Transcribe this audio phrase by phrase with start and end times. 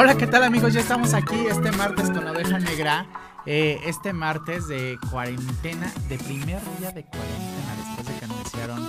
[0.00, 0.72] Hola, ¿qué tal amigos?
[0.72, 3.04] Ya estamos aquí este martes con Oveja Negra.
[3.46, 8.88] Eh, este martes de cuarentena, de primer día de cuarentena, después de que anunciaron,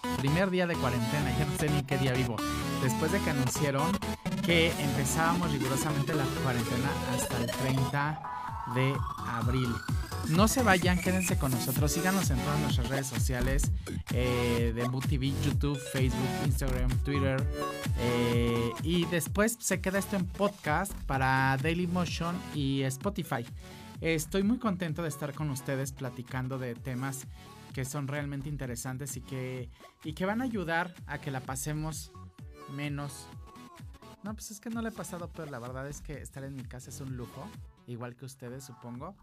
[0.00, 2.36] primer, primer día de cuarentena, ya no sé ni qué día vivo,
[2.82, 3.92] después de que anunciaron
[4.46, 8.22] que empezábamos rigurosamente la cuarentena hasta el 30
[8.74, 8.94] de
[9.28, 9.68] abril.
[10.30, 13.70] No se vayan, quédense con nosotros, síganos en todas nuestras redes sociales
[14.14, 17.46] eh, de Mood TV, YouTube, Facebook, Instagram, Twitter.
[17.98, 23.44] Eh, y después se queda esto en podcast para Daily Motion y Spotify.
[24.00, 27.26] Estoy muy contento de estar con ustedes platicando de temas
[27.72, 29.68] que son realmente interesantes y que,
[30.04, 32.12] y que van a ayudar a que la pasemos
[32.70, 33.26] menos.
[34.22, 36.54] No, pues es que no le he pasado pero La verdad es que estar en
[36.54, 37.46] mi casa es un lujo,
[37.86, 39.14] igual que ustedes, supongo.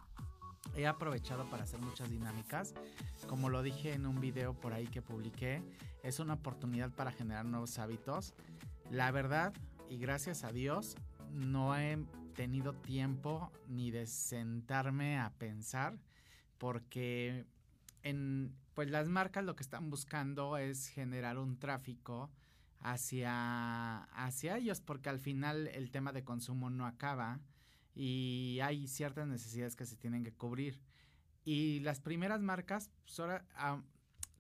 [0.76, 2.74] He aprovechado para hacer muchas dinámicas.
[3.28, 5.64] Como lo dije en un video por ahí que publiqué,
[6.04, 8.34] es una oportunidad para generar nuevos hábitos.
[8.90, 9.54] La verdad,
[9.90, 10.96] y gracias a Dios,
[11.32, 11.98] no he
[12.34, 15.98] tenido tiempo ni de sentarme a pensar
[16.58, 17.46] porque
[18.04, 22.30] en pues las marcas lo que están buscando es generar un tráfico
[22.80, 27.40] hacia hacia ellos porque al final el tema de consumo no acaba
[27.94, 30.80] y hay ciertas necesidades que se tienen que cubrir.
[31.44, 33.20] Y las primeras marcas, pues
[33.56, 33.82] ah,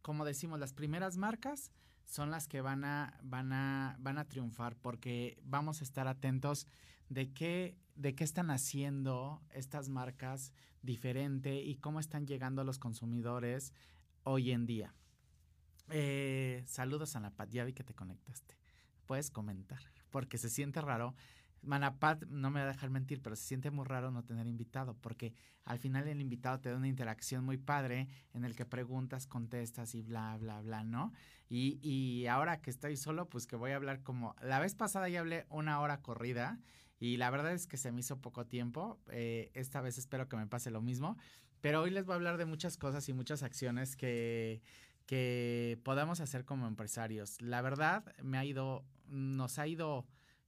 [0.01, 1.71] como decimos, las primeras marcas
[2.05, 6.67] son las que van a, van a, van a triunfar porque vamos a estar atentos
[7.09, 12.79] de qué, de qué están haciendo estas marcas diferente y cómo están llegando a los
[12.79, 13.73] consumidores
[14.23, 14.93] hoy en día.
[15.89, 18.55] Eh, saludos a la ya vi que te conectaste.
[19.05, 21.15] Puedes comentar, porque se siente raro
[21.63, 24.95] Manapat no me va a dejar mentir, pero se siente muy raro no tener invitado,
[25.01, 25.33] porque
[25.63, 29.93] al final el invitado te da una interacción muy padre en el que preguntas, contestas
[29.95, 31.13] y bla, bla, bla, ¿no?
[31.49, 35.09] Y, y ahora que estoy solo, pues que voy a hablar como, la vez pasada
[35.09, 36.59] ya hablé una hora corrida
[37.01, 40.37] y la verdad es que se me hizo poco tiempo, eh, esta vez espero que
[40.37, 41.17] me pase lo mismo,
[41.59, 44.61] pero hoy les voy a hablar de muchas cosas y muchas acciones que,
[45.07, 47.41] que podamos hacer como empresarios.
[47.41, 50.05] La verdad, me ha ido, nos ha ido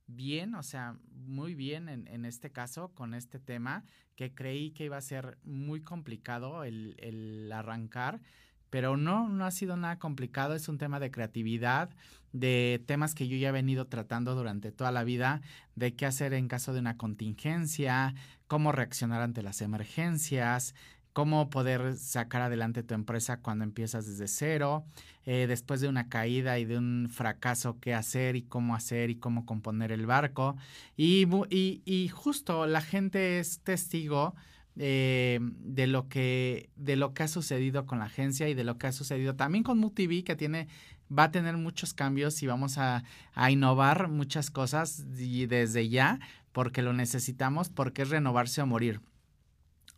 [0.08, 4.86] bien, o sea, muy bien en, en, este caso con este tema, que creí que
[4.86, 8.22] iba a ser muy complicado el, el, arrancar,
[8.69, 11.90] pero no, no ha sido nada complicado, es un tema de creatividad,
[12.31, 15.42] de temas que yo ya he venido tratando durante toda la vida,
[15.75, 18.16] de qué hacer en caso de una contingencia,
[18.47, 20.74] cómo reaccionar ante las emergencias,
[21.13, 24.84] cómo poder sacar adelante tu empresa cuando empiezas desde cero,
[25.25, 29.16] eh, después de una caída y de un fracaso, qué hacer y cómo hacer y
[29.16, 30.57] cómo componer el barco.
[30.97, 34.35] Y, y, justo la gente es testigo
[34.75, 38.80] eh, de, lo que, de lo que ha sucedido con la agencia y de lo
[38.80, 40.68] que ha sucedido también con MUTV, que tiene
[41.16, 43.03] va a tener muchos cambios y vamos a,
[43.35, 46.19] a innovar muchas cosas y desde ya,
[46.51, 49.00] porque lo necesitamos, porque es renovarse o morir.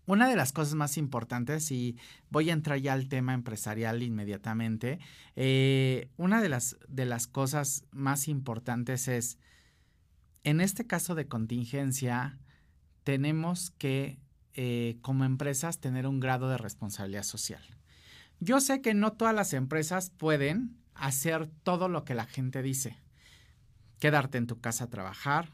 [0.08, 1.98] Una de las cosas más importantes, y
[2.30, 5.00] voy a entrar ya al tema empresarial inmediatamente,
[5.36, 9.40] eh, una de las, de las cosas más importantes es,
[10.44, 12.38] en este caso de contingencia,
[13.04, 14.20] tenemos que,
[14.54, 17.64] eh, como empresas, tener un grado de responsabilidad social.
[18.40, 23.00] Yo sé que no todas las empresas pueden hacer todo lo que la gente dice.
[24.00, 25.54] Quedarte en tu casa a trabajar,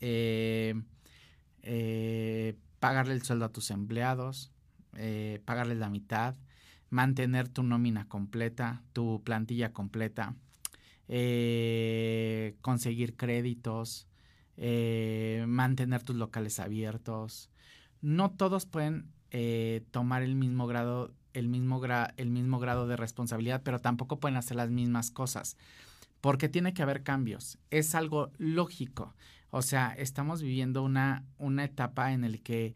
[0.00, 0.74] eh,
[2.80, 4.52] pagarle el sueldo a tus empleados,
[4.96, 6.36] eh, pagarles la mitad,
[6.90, 10.34] mantener tu nómina completa, tu plantilla completa,
[11.08, 14.06] eh, conseguir créditos,
[14.56, 17.50] eh, mantener tus locales abiertos.
[18.00, 19.10] No todos pueden
[19.90, 21.82] tomar el mismo grado, el mismo,
[22.16, 25.58] el mismo grado de responsabilidad, pero tampoco pueden hacer las mismas cosas,
[26.22, 27.58] porque tiene que haber cambios.
[27.70, 29.14] Es algo lógico.
[29.50, 32.74] O sea, estamos viviendo una, una etapa en la que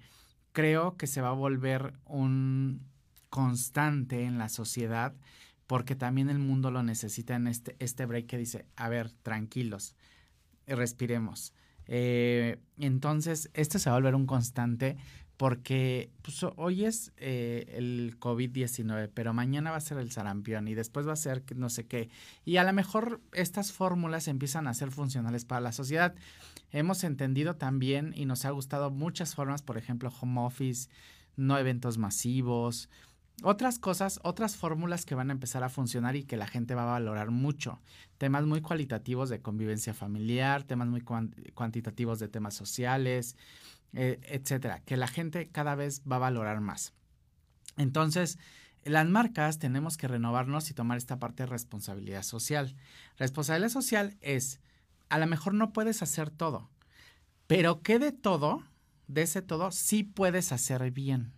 [0.52, 2.82] creo que se va a volver un
[3.30, 5.14] constante en la sociedad
[5.66, 9.96] porque también el mundo lo necesita en este, este break que dice, a ver, tranquilos,
[10.66, 11.54] respiremos.
[11.94, 14.96] Eh, entonces, esto se va a volver un constante
[15.36, 20.74] porque pues, hoy es eh, el COVID-19, pero mañana va a ser el sarampión y
[20.74, 22.08] después va a ser no sé qué.
[22.46, 26.14] Y a lo mejor estas fórmulas empiezan a ser funcionales para la sociedad.
[26.70, 30.88] Hemos entendido también y nos ha gustado muchas formas, por ejemplo, home office,
[31.36, 32.88] no eventos masivos,
[33.42, 36.82] otras cosas, otras fórmulas que van a empezar a funcionar y que la gente va
[36.82, 37.80] a valorar mucho.
[38.18, 43.36] Temas muy cualitativos de convivencia familiar, temas muy cuantitativos de temas sociales,
[43.92, 46.92] eh, etcétera, que la gente cada vez va a valorar más.
[47.76, 48.38] Entonces,
[48.84, 52.74] las marcas tenemos que renovarnos y tomar esta parte de responsabilidad social.
[53.16, 54.60] Responsabilidad social es
[55.08, 56.70] a lo mejor no puedes hacer todo,
[57.46, 58.64] pero ¿qué de todo,
[59.08, 61.32] de ese todo, sí puedes hacer bien?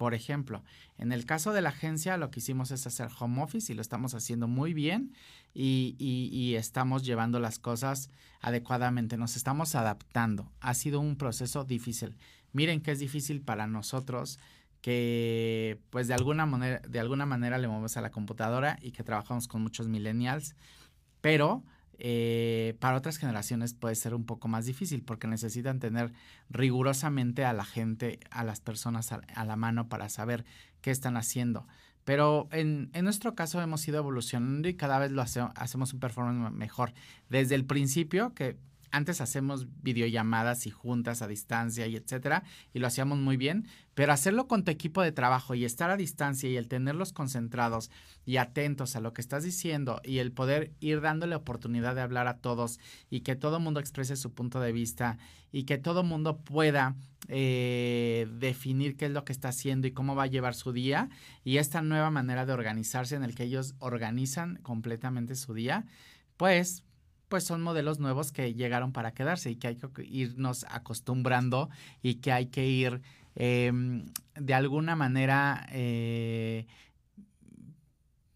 [0.00, 0.64] Por ejemplo,
[0.96, 3.82] en el caso de la agencia, lo que hicimos es hacer home office y lo
[3.82, 5.12] estamos haciendo muy bien
[5.52, 8.08] y, estamos llevando las cosas
[8.40, 10.50] adecuadamente, nos estamos adaptando.
[10.60, 12.16] Ha sido un proceso difícil.
[12.54, 14.38] Miren que es difícil para nosotros
[14.80, 19.04] que pues de alguna manera, de alguna manera le movemos a la computadora y que
[19.04, 20.56] trabajamos con muchos millennials,
[21.20, 21.62] pero
[22.02, 26.12] eh, para otras generaciones puede ser un poco más difícil porque necesitan tener
[26.48, 30.44] rigurosamente a la gente, a las personas a, la mano para saber
[30.80, 31.66] qué están haciendo.
[32.04, 36.94] Pero en, nuestro caso hemos ido evolucionando y cada vez lo hacemos un performance mejor.
[37.28, 38.56] Desde el principio, que
[38.90, 44.12] antes hacemos videollamadas y juntas a distancia y etcétera, y lo hacíamos muy bien, pero
[44.12, 47.90] hacerlo con tu equipo de trabajo y estar a distancia y el tenerlos concentrados
[48.24, 52.26] y atentos a lo que estás diciendo y el poder ir dándole oportunidad de hablar
[52.26, 52.78] a todos
[53.10, 55.18] y que todo mundo exprese su punto de vista
[55.52, 56.96] y que todo mundo pueda
[57.28, 61.10] eh, definir qué es lo que está haciendo y cómo va a llevar su día
[61.44, 65.84] y esta nueva manera de organizarse en el que ellos organizan completamente su día,
[66.36, 66.82] pues
[67.30, 71.70] pues son modelos nuevos que llegaron para quedarse y que hay que irnos acostumbrando
[72.02, 73.02] y que hay que ir
[73.36, 76.66] em, de alguna manera, eh,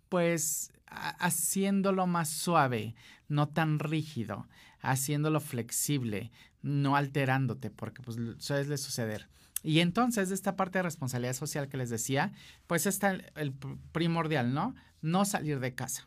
[0.08, 2.94] pues haciéndolo más suave,
[3.28, 4.46] no tan rígido,
[4.80, 6.30] haciéndolo flexible,
[6.62, 9.28] no alterándote, porque pues suele suceder.
[9.64, 12.32] Y entonces, esta parte de responsabilidad social que les decía,
[12.68, 13.54] pues está el
[13.90, 14.76] primordial, ¿no?
[15.02, 16.06] No salir de casa,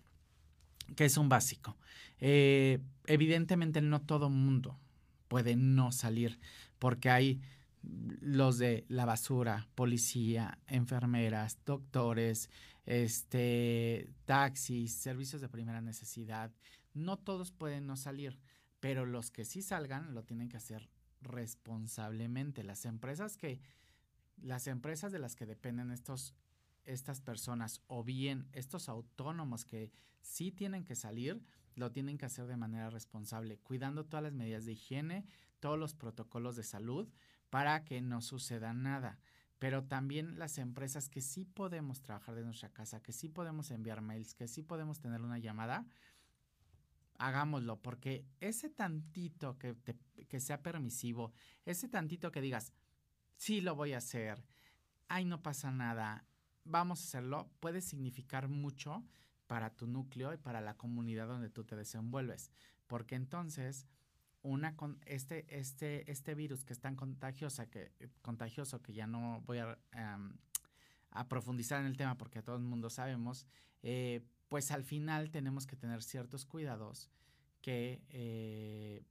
[0.96, 1.76] que es un básico.
[2.20, 4.80] Eh, evidentemente no todo mundo
[5.28, 6.40] puede no salir
[6.80, 7.42] porque hay
[7.84, 12.50] los de la basura, policía, enfermeras, doctores,
[12.86, 16.52] este, taxis, servicios de primera necesidad.
[16.94, 18.40] No todos pueden no salir,
[18.80, 20.90] pero los que sí salgan lo tienen que hacer
[21.22, 22.64] responsablemente.
[22.64, 23.62] Las empresas que,
[24.42, 26.34] las empresas de las que dependen estos,
[26.86, 29.92] estas personas o bien estos autónomos que
[30.22, 31.42] sí tienen que salir,
[31.78, 35.26] lo tienen que hacer de manera responsable, cuidando todas las medidas de higiene,
[35.60, 37.08] todos los protocolos de salud
[37.50, 39.20] para que no suceda nada.
[39.60, 44.02] Pero también las empresas que sí podemos trabajar de nuestra casa, que sí podemos enviar
[44.02, 45.86] mails, que sí podemos tener una llamada,
[47.20, 51.32] hagámoslo, porque ese tantito que, sea permisivo,
[51.66, 52.74] ese tantito que digas,
[53.36, 54.44] sí lo voy a hacer,
[55.08, 56.26] ay, no pasa nada,
[56.64, 59.04] vamos a hacerlo, puede significar mucho
[59.48, 62.52] para tu núcleo y para la comunidad donde tú te desenvuelves.
[62.86, 63.88] Porque entonces,
[64.42, 67.92] una con este, este, este virus que es tan contagiosa que,
[68.22, 69.78] contagioso que ya no voy a,
[71.12, 73.46] a profundizar en el tema porque todo el mundo sabemos,
[73.84, 77.10] eh, pues al final tenemos que tener ciertos cuidados
[77.62, 79.04] que, eh,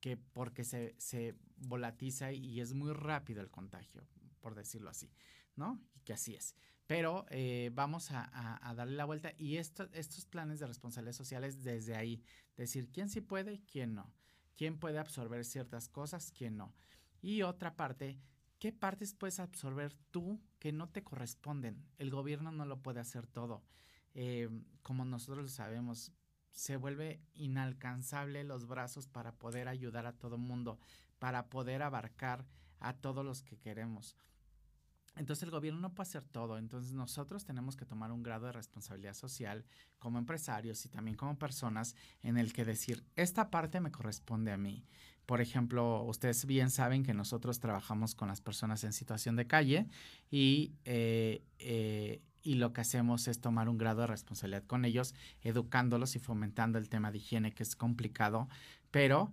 [0.00, 4.02] que porque se, se volatiza y es muy rápido el contagio,
[4.40, 5.10] por decirlo así,
[5.56, 5.80] ¿no?
[5.94, 6.54] Y que así es.
[6.90, 12.20] Pero eh, vamos a, darle la vuelta y estos planes de responsabilidades sociales desde ahí,
[12.56, 14.12] decir quién sí puede y quién no,
[14.56, 16.74] quién puede absorber ciertas cosas, quién no.
[17.22, 18.18] Y otra parte,
[18.58, 21.86] ¿qué partes puedes absorber tú que no te corresponden?
[21.96, 23.62] El gobierno no lo puede hacer todo.
[24.14, 24.48] Eh,
[24.82, 26.10] como nosotros lo sabemos,
[26.50, 30.80] se vuelve inalcanzable los brazos para poder ayudar a todo mundo,
[31.20, 32.48] para poder abarcar
[32.80, 34.16] a todos los que queremos.
[35.16, 38.52] Entonces el gobierno no puede hacer todo, entonces nosotros tenemos que tomar un grado de
[38.52, 39.64] responsabilidad social
[39.98, 44.56] como empresarios y también como personas en el que decir, esta parte me corresponde a
[44.56, 44.86] mí.
[45.26, 49.86] Por ejemplo, ustedes bien saben que nosotros trabajamos con las personas en situación de calle
[50.30, 55.14] y, eh, eh, y lo que hacemos es tomar un grado de responsabilidad con ellos,
[55.42, 58.48] educándolos y fomentando el tema de higiene, que es complicado,
[58.90, 59.30] pero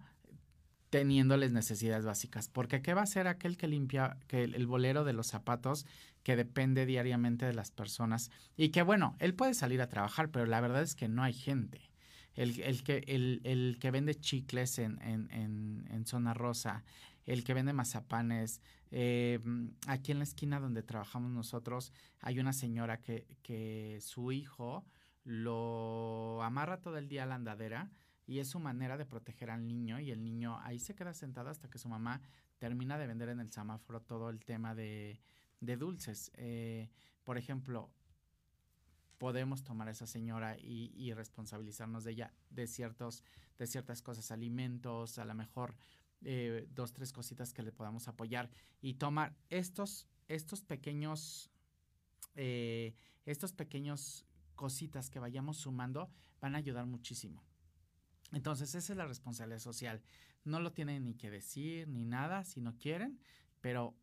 [0.97, 2.49] teniéndoles necesidades básicas.
[2.49, 5.85] Porque ¿qué va a hacer aquel que limpia que el, bolero de los zapatos
[6.23, 8.31] que depende diariamente de las personas?
[8.55, 11.33] Y que bueno, él puede salir a trabajar, pero la verdad es que no hay
[11.33, 11.91] gente.
[12.33, 16.83] El, el que, el, el, que vende chicles en, en, en, en, zona rosa,
[17.27, 19.39] el que vende mazapanes, eh,
[19.85, 24.83] aquí en la esquina donde trabajamos nosotros hay una señora que, que su hijo
[25.23, 27.91] lo amarra todo el día a la andadera
[28.27, 31.49] y es su manera de proteger al niño y el niño ahí se queda sentado
[31.49, 32.21] hasta que su mamá
[32.59, 35.21] termina de vender en el semáforo todo el tema de,
[35.61, 36.31] de dulces.
[36.35, 36.89] Eh,
[37.23, 37.89] por ejemplo,
[39.17, 43.23] podemos tomar a esa señora y, y, responsabilizarnos de ella de ciertos
[43.57, 45.75] de ciertas cosas alimentos a lo mejor
[46.21, 48.49] eh, dos tres cositas que le podamos apoyar
[48.81, 51.49] y tomar estos estos pequeños
[52.35, 52.93] eh,
[53.25, 57.43] estos pequeños cositas que vayamos sumando van a ayudar muchísimo
[58.31, 60.01] Entonces, esa es la responsabilidad social.
[60.43, 63.19] No lo tienen ni que decir ni nada si no quieren,
[63.61, 63.95] pero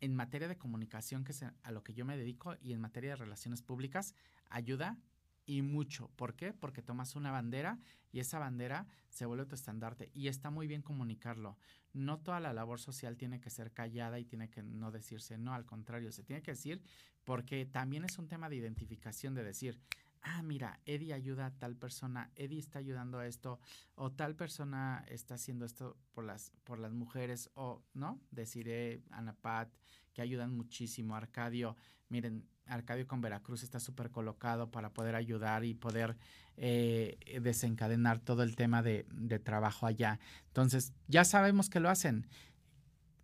[0.00, 3.10] en materia de comunicación, que es a lo que yo me dedico, y en materia
[3.10, 4.14] de relaciones públicas,
[4.48, 4.98] ayuda
[5.46, 6.10] y mucho.
[6.16, 6.52] ¿Por qué?
[6.52, 7.78] Porque tomas una bandera
[8.12, 11.58] y esa bandera se vuelve tu estandarte y está muy bien comunicarlo.
[11.92, 15.52] No toda la labor social tiene que ser callada y tiene que no decirse, no,
[15.52, 16.80] al contrario, se tiene que decir
[17.24, 19.78] porque también es un tema de identificación de decir,
[20.22, 23.60] ah, mira, Eddie ayuda a tal persona, Eddie está ayudando a esto,
[23.94, 28.20] o tal persona está haciendo esto por las, por las mujeres, o, ¿no?
[28.30, 29.70] Deciré, Anapat,
[30.12, 31.76] que ayudan muchísimo, Arcadio,
[32.08, 36.16] miren, Arcadio con Veracruz está súper colocado para poder ayudar y poder
[36.56, 40.20] eh, desencadenar todo el tema de, de trabajo allá.
[40.48, 42.28] Entonces, ya sabemos que lo hacen.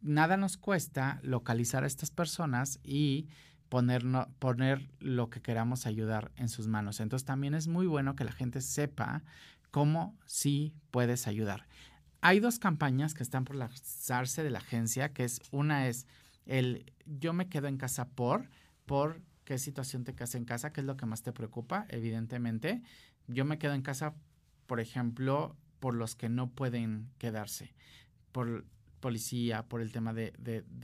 [0.00, 3.28] Nada nos cuesta localizar a estas personas y
[3.68, 4.04] poner,
[4.38, 7.00] poner lo que queramos ayudar en sus manos.
[7.00, 9.22] Entonces también es muy bueno que la gente sepa
[9.70, 11.66] cómo sí puedes ayudar.
[12.20, 16.06] Hay dos campañas que están por lanzarse de la agencia, que es una es
[16.46, 18.48] el yo me quedo en casa por,
[18.86, 22.82] por qué situación te quedas en casa, qué es lo que más te preocupa, evidentemente.
[23.28, 24.14] Yo me quedo en casa,
[24.66, 27.74] por ejemplo, por los que no pueden quedarse,
[28.32, 28.64] por
[29.06, 30.32] policía, por el tema de,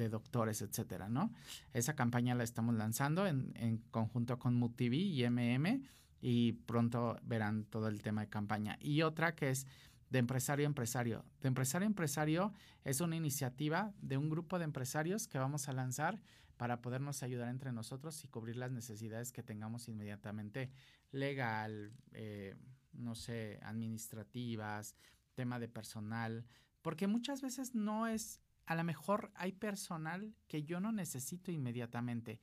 [0.09, 1.33] doctores, etcétera, ¿no?
[1.73, 5.83] Esa campaña la estamos lanzando en, en conjunto con MUTV y MM
[6.21, 8.79] y pronto verán todo el tema de campaña.
[8.81, 9.67] Y otra que es
[10.09, 11.25] de empresario a empresario.
[11.41, 12.53] De empresario a empresario
[12.85, 16.21] es una iniciativa de un grupo de empresarios que vamos a lanzar
[16.57, 20.71] para podernos ayudar entre nosotros y cubrir las necesidades que tengamos inmediatamente
[21.11, 22.55] legal, eh,
[22.93, 24.95] no sé, administrativas,
[25.35, 26.47] tema de personal,
[26.83, 32.41] porque muchas veces no es, a lo mejor hay personal que yo no necesito inmediatamente,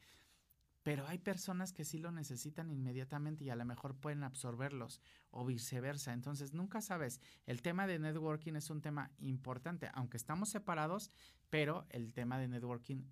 [0.81, 5.45] pero hay personas que sí lo necesitan inmediatamente y a lo mejor pueden absorberlos o
[5.45, 6.13] viceversa.
[6.13, 11.11] Entonces, nunca sabes, el tema de networking es un tema importante, aunque estamos separados,
[11.49, 13.03] pero el tema de networking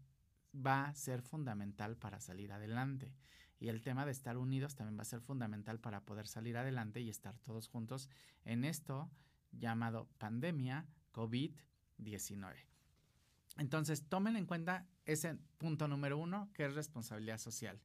[0.56, 3.14] va a ser fundamental para salir adelante.
[3.60, 7.02] Y el tema de estar unidos también va a ser fundamental para poder salir adelante
[7.02, 8.10] y estar todos juntos
[8.46, 9.12] en esto
[9.52, 12.56] llamado pandemia COVID-19.
[13.58, 17.82] Entonces, tomen en cuenta ese punto número uno, que es responsabilidad social.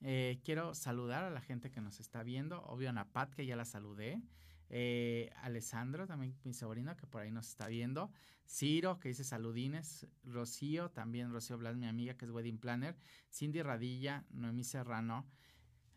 [0.00, 2.62] Eh, quiero saludar a la gente que nos está viendo.
[2.64, 4.22] Obvio, a Pat, que ya la saludé.
[4.70, 8.12] Eh, Alessandro, también mi sobrino, que por ahí nos está viendo.
[8.46, 10.06] Ciro, que dice saludines.
[10.24, 12.96] Rocío, también Rocío Blas, mi amiga, que es Wedding Planner.
[13.32, 15.26] Cindy Radilla, Noemí Serrano.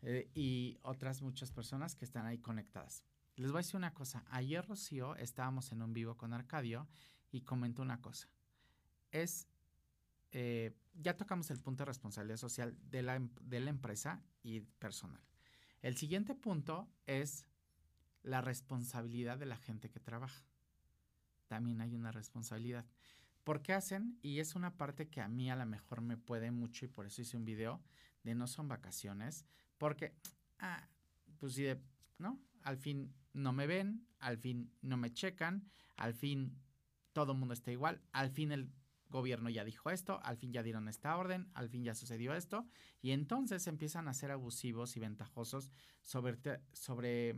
[0.02, 3.04] Eh, y otras muchas personas que están ahí conectadas.
[3.36, 4.24] Les voy a decir una cosa.
[4.30, 6.86] Ayer, Rocío, estábamos en un vivo con Arcadio
[7.30, 8.28] y comentó una cosa.
[9.10, 9.48] Es,
[10.32, 14.60] eh, ya tocamos el punto de responsabilidad social de la, em, de la empresa y
[14.60, 15.22] personal.
[15.80, 17.46] El siguiente punto es
[18.22, 20.44] la responsabilidad de la gente que trabaja.
[21.48, 22.86] También hay una responsabilidad.
[23.44, 24.18] ¿Por qué hacen?
[24.22, 27.06] Y es una parte que a mí a lo mejor me puede mucho y por
[27.06, 27.82] eso hice un video
[28.22, 29.44] de no son vacaciones,
[29.78, 30.14] porque,
[30.60, 30.88] ah,
[31.38, 31.66] pues sí,
[32.18, 32.40] ¿no?
[32.62, 36.58] Al fin no me ven, al fin no me checan, al fin
[37.12, 38.70] todo el mundo está igual, al fin el
[39.08, 42.66] gobierno ya dijo esto, al fin ya dieron esta orden, al fin ya sucedió esto,
[43.00, 46.38] y entonces empiezan a ser abusivos y ventajosos sobre,
[46.72, 47.36] sobre,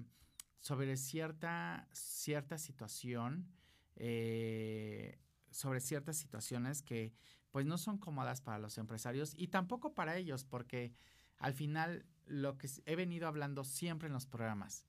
[0.61, 3.49] sobre cierta, cierta situación,
[3.97, 5.19] eh,
[5.50, 7.12] sobre ciertas situaciones que
[7.50, 10.93] pues no son cómodas para los empresarios y tampoco para ellos, porque
[11.38, 14.87] al final lo que he venido hablando siempre en los programas,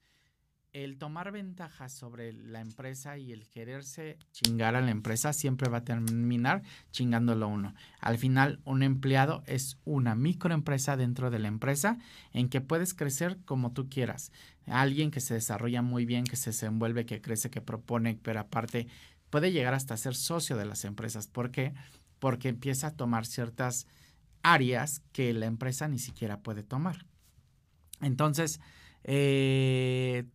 [0.75, 5.77] el tomar ventaja sobre la empresa y el quererse chingar a la empresa siempre va
[5.77, 7.74] a terminar chingándolo uno.
[8.01, 11.98] Al final, un empleado es una microempresa dentro de la empresa
[12.34, 14.34] en que puedes crecer como tú quieras.
[14.67, 18.88] Alguien que se desarrolla muy bien, que se desenvuelve, que crece, que propone, pero aparte
[19.29, 21.27] puede llegar hasta ser socio de las empresas.
[21.27, 21.74] ¿Por qué?
[22.20, 23.88] Porque empieza a tomar ciertas
[24.44, 27.05] áreas que la empresa ni siquiera puede tomar.
[28.01, 28.60] Entonces,
[29.05, 30.25] eh,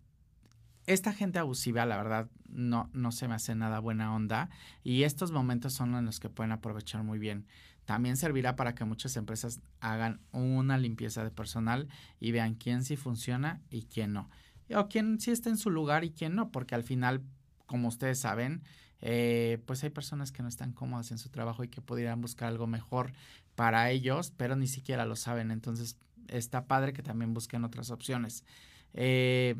[0.93, 4.51] esta gente abusiva, la verdad, no, no se me hace nada buena onda
[4.83, 7.47] y estos momentos son en los que pueden aprovechar muy bien.
[7.85, 12.97] También servirá para que muchas empresas hagan una limpieza de personal y vean quién sí
[12.97, 14.31] funciona y quién no.
[14.75, 17.23] O quién sí está en su lugar y quién no, porque al final,
[17.67, 18.63] como ustedes saben,
[19.01, 22.49] eh, pues hay personas que no están cómodas en su trabajo y que podrían buscar
[22.49, 23.13] algo mejor
[23.55, 25.51] para ellos, pero ni siquiera lo saben.
[25.53, 28.45] Entonces, está padre que también busquen otras opciones.
[28.93, 29.55] Eh,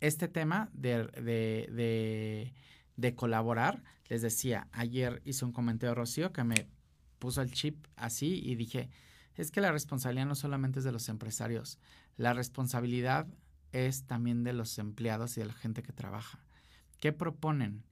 [0.00, 1.06] este tema de,
[2.96, 6.68] de, colaborar, les decía, ayer hice un comentario Rocío que me
[7.18, 8.90] puso el chip así y dije,
[9.34, 11.78] es que la responsabilidad no solamente es de los empresarios,
[12.16, 13.26] la responsabilidad
[13.72, 16.44] es también de los empleados y de la gente que trabaja.
[16.98, 17.84] ¿Qué proponen?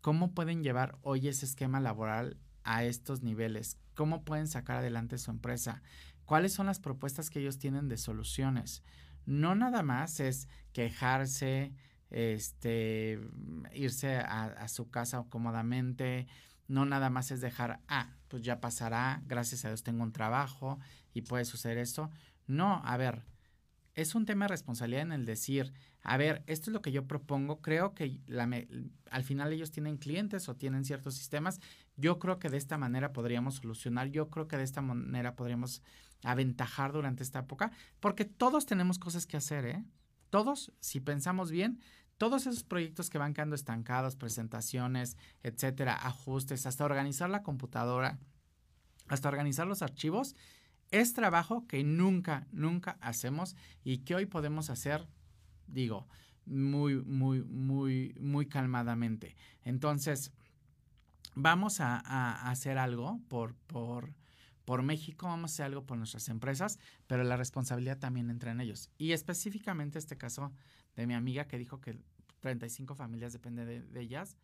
[0.00, 3.78] ¿Cómo pueden llevar hoy ese esquema laboral a estos niveles?
[3.94, 5.82] ¿Cómo pueden sacar adelante su empresa?
[6.24, 8.82] ¿Cuáles son las propuestas que ellos tienen de soluciones?
[9.26, 11.72] No nada más es quejarse,
[12.10, 13.20] este,
[13.72, 16.26] irse a, su casa cómodamente,
[16.68, 20.78] no nada más es dejar, ah, pues ya pasará, gracias a Dios tengo un trabajo
[21.14, 22.10] y puede suceder esto.
[22.46, 23.24] No, a ver,
[23.94, 27.06] es un tema de responsabilidad en el decir, a ver, esto es lo que yo
[27.06, 28.20] propongo, creo que
[29.10, 31.60] al final ellos tienen clientes o tienen ciertos sistemas,
[31.96, 35.82] yo creo que de esta manera podríamos solucionar, yo creo que de esta manera podríamos
[36.22, 39.84] aventajar durante esta época, porque todos tenemos cosas que hacer, ¿eh?
[40.30, 41.80] Todos, si pensamos bien,
[42.16, 48.18] todos esos proyectos que van quedando estancados, presentaciones, etcétera, ajustes, hasta organizar la computadora,
[49.08, 50.36] hasta organizar los archivos,
[50.90, 55.06] es trabajo que nunca, nunca hacemos y que hoy podemos hacer,
[55.72, 56.06] digo,
[56.46, 59.36] muy, muy, muy, muy calmadamente.
[59.64, 60.32] Entonces,
[61.34, 64.14] vamos a, hacer algo por, por,
[64.64, 68.60] por México, vamos a hacer algo por nuestras empresas, pero la responsabilidad también entra en
[68.60, 68.90] ellos.
[68.98, 70.52] Y específicamente este caso
[70.96, 71.98] de mi amiga que dijo que
[72.40, 74.36] 35 familias depende de, de ellas,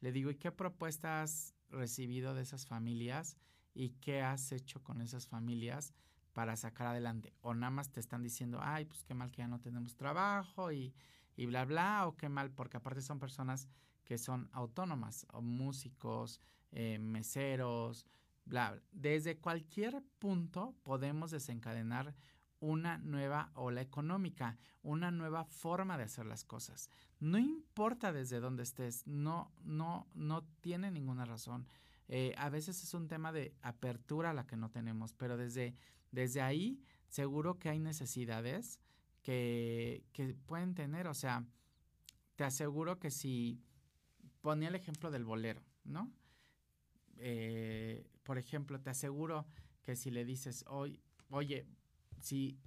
[0.00, 3.36] le digo, ¿y qué propuestas has recibido de esas familias?
[3.74, 5.94] y qué has hecho con esas familias
[6.32, 7.32] para sacar adelante.
[7.40, 10.72] O nada más te están diciendo, ay, pues qué mal que ya no tenemos trabajo
[10.72, 10.94] y,
[11.36, 13.68] y bla, bla, o qué mal, porque aparte son personas
[14.04, 16.40] que son autónomas, o músicos,
[16.72, 18.06] eh, meseros,
[18.44, 18.82] bla, bla.
[18.92, 22.14] Desde cualquier punto podemos desencadenar
[22.62, 26.90] una nueva ola económica, una nueva forma de hacer las cosas.
[27.18, 31.66] No importa desde dónde estés, no, no, no tiene ninguna razón.
[32.08, 35.74] Eh, a veces es un tema de apertura la que no tenemos, pero desde,
[36.12, 38.80] desde ahí seguro que hay necesidades
[39.22, 41.08] que, que pueden tener.
[41.08, 41.44] O sea,
[42.36, 43.60] te aseguro que si
[44.40, 46.12] ponía el ejemplo del bolero, ¿no?
[47.16, 49.46] Eh, por ejemplo, te aseguro
[49.82, 51.66] que si le dices, hoy, oye,
[52.20, 52.58] si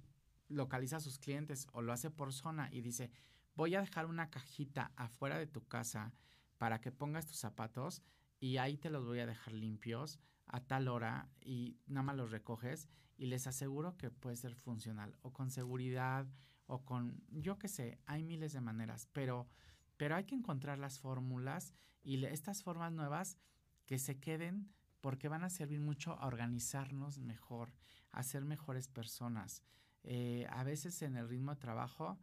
[0.48, 3.10] localiza a sus clientes o lo hace por zona y dice,
[3.54, 6.12] voy a dejar una cajita afuera de tu casa
[6.58, 8.02] para que pongas tus zapatos,
[8.38, 12.30] y ahí te los voy a dejar limpios a tal hora y nada más los
[12.30, 16.26] recoges y les aseguro que puede ser funcional o con seguridad
[16.66, 19.48] o con, yo qué sé, hay miles de maneras, pero,
[19.96, 23.38] pero hay que encontrar las fórmulas y estas formas nuevas
[23.86, 27.72] que se queden porque van a servir mucho a organizarnos mejor,
[28.10, 29.62] a ser mejores personas.
[30.02, 32.18] Eh, a veces en el ritmo de trabajo,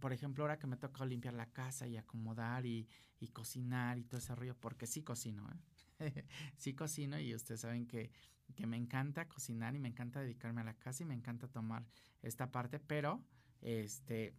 [0.00, 4.04] por ejemplo, ahora que me toca limpiar la casa y acomodar y, y cocinar y
[4.04, 5.58] todo ese rollo, porque sí cocino, ¿eh?
[6.56, 8.10] sí cocino y ustedes saben que,
[8.54, 11.86] que, me encanta cocinar y me encanta dedicarme a la casa y me encanta tomar
[12.22, 13.22] esta parte, pero
[13.60, 14.34] este,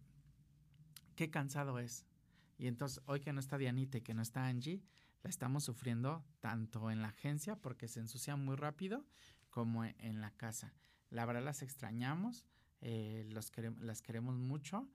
[1.16, 2.06] qué cansado es.
[2.58, 4.82] Y entonces hoy que no está Dianita y que no está Angie,
[5.22, 9.06] la estamos sufriendo tanto en la agencia porque se ensucia muy rápido
[9.50, 10.74] como en la casa.
[11.10, 12.46] La verdad las extrañamos,
[12.80, 14.88] eh, los las queremos mucho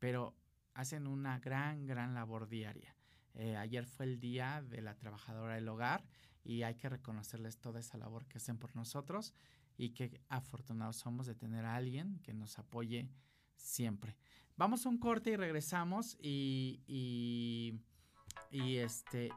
[0.00, 0.34] pero
[0.74, 2.96] hacen una gran, gran labor diaria.
[3.34, 6.04] Eh, ayer fue el día de la trabajadora del hogar
[6.44, 9.34] y hay que reconocerles toda esa labor que hacen por nosotros
[9.76, 13.08] y que afortunados somos de tener a alguien que nos apoye
[13.56, 14.16] siempre.
[14.56, 19.30] Vamos a un corte y regresamos y, y, este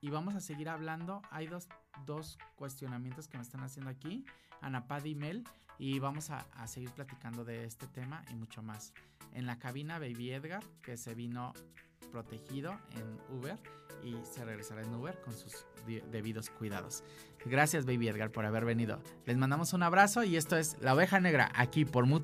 [0.00, 1.22] y vamos a seguir hablando.
[1.30, 1.68] Hay dos,
[2.04, 4.24] dos cuestionamientos que me están haciendo aquí,
[4.60, 5.44] Anapad y Mel,
[5.78, 8.92] y vamos a, a seguir platicando de este tema y mucho más
[9.32, 11.52] en la cabina Baby Edgar, que se vino
[12.12, 13.58] protegido en Uber
[14.04, 15.66] y se regresará en Uber con sus
[16.10, 17.02] debidos cuidados.
[17.44, 19.00] Gracias Baby Edgar por haber venido.
[19.24, 22.22] Les mandamos un abrazo y esto es La Oveja Negra aquí por Mood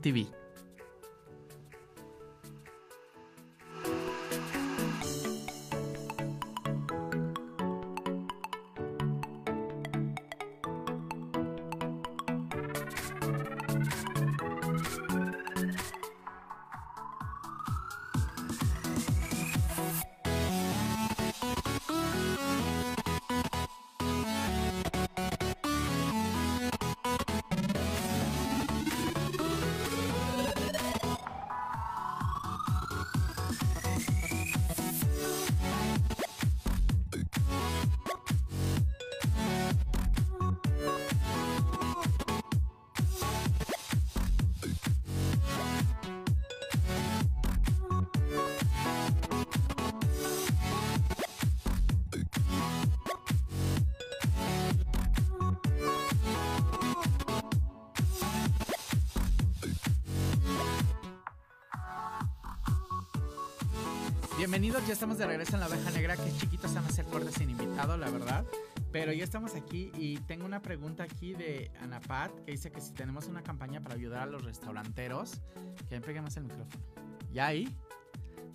[65.29, 66.17] de en la oveja negra.
[66.17, 68.45] Qué chiquitos se van a hacer cortes sin invitado, la verdad.
[68.91, 72.93] Pero ya estamos aquí y tengo una pregunta aquí de Anapat que dice que si
[72.93, 75.41] tenemos una campaña para ayudar a los restauranteros,
[75.89, 76.85] que me pegue más el micrófono.
[77.33, 77.73] ¿Ya ahí?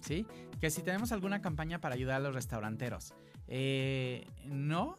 [0.01, 0.27] ¿Sí?
[0.59, 3.13] Que si tenemos alguna campaña para ayudar a los restauranteros.
[3.47, 4.97] Eh, no,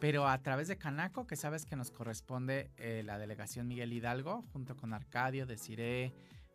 [0.00, 4.42] pero a través de Canaco, que sabes que nos corresponde eh, la delegación Miguel Hidalgo,
[4.54, 6.14] junto con Arcadio, Desiree,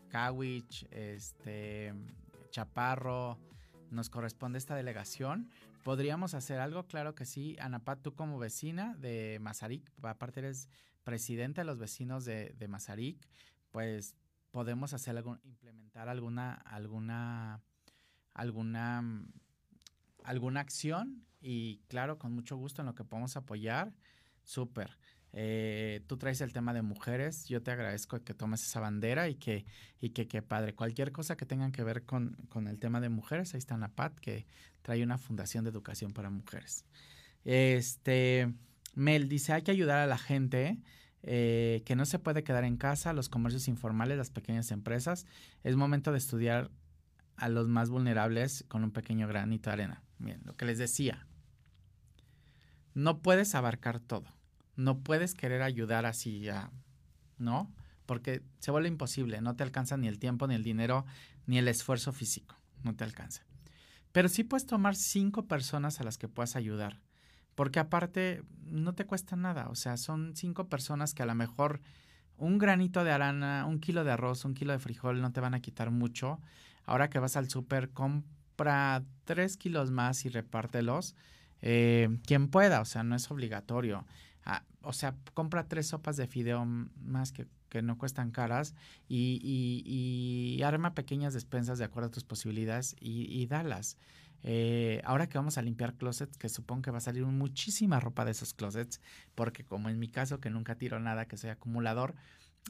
[0.10, 1.93] Kawich, este,
[2.49, 3.38] Chaparro,
[3.91, 5.50] nos corresponde esta delegación.
[5.84, 6.88] ¿Podríamos hacer algo?
[6.88, 7.56] Claro que sí.
[7.60, 10.69] Anapat, tú como vecina de Mazarik, aparte eres
[11.04, 13.28] presidente de los vecinos de, de Mazarik,
[13.71, 14.15] pues
[14.52, 17.62] podemos hacer algún, implementar alguna, alguna,
[18.34, 19.04] alguna,
[20.24, 23.93] alguna acción y claro, con mucho gusto en lo que podemos apoyar,
[24.43, 24.98] súper.
[25.38, 29.36] Eh, tú traes el tema de mujeres, yo te agradezco que tomes esa bandera y
[29.36, 29.65] que,
[30.00, 33.10] y que, que padre, cualquier cosa que tengan que ver con, con el tema de
[33.10, 34.48] mujeres, ahí está Napat, que
[34.82, 36.86] trae una fundación de educación para mujeres.
[37.43, 38.54] Este,
[38.93, 40.80] Mel dice, hay que ayudar a la gente.
[41.28, 45.26] Eh, que no se puede quedar en casa, los comercios informales, las pequeñas empresas.
[45.63, 46.69] Es momento de estudiar
[47.36, 50.04] a los más vulnerables con un pequeño granito de arena.
[50.19, 51.26] Bien, lo que les decía.
[52.93, 54.35] No puedes abarcar todo
[54.75, 56.71] no puedes querer ayudar así ya,
[57.38, 57.71] ¿no?
[58.05, 61.05] Porque se vuelve imposible, no te alcanza ni el tiempo, ni el dinero,
[61.45, 63.43] ni el esfuerzo físico, no te alcanza.
[64.11, 67.01] Pero sí puedes tomar cinco personas a las que puedas ayudar,
[67.55, 71.81] porque aparte no te cuesta nada, o sea, son cinco personas que a lo mejor
[72.38, 75.53] un granito de arana, un kilo de arroz, un kilo de frijol no te van
[75.53, 76.39] a quitar mucho.
[76.85, 81.15] Ahora que vas al súper, compra tres kilos más y repártelos.
[81.61, 84.05] Eh, quien pueda, o sea, no es obligatorio.
[84.45, 88.75] Ah, o sea, compra tres sopas de fideo más que, que no cuestan caras
[89.08, 93.97] y, y, arma pequeñas despensas de acuerdo a tus posibilidades y, y dalas.
[94.43, 98.25] Eh, ahora que vamos a limpiar closets, que supongo que va a salir muchísima ropa
[98.25, 99.01] de esos closets,
[99.34, 102.13] porque como en mi caso, que nunca tiro nada, que soy acumulador,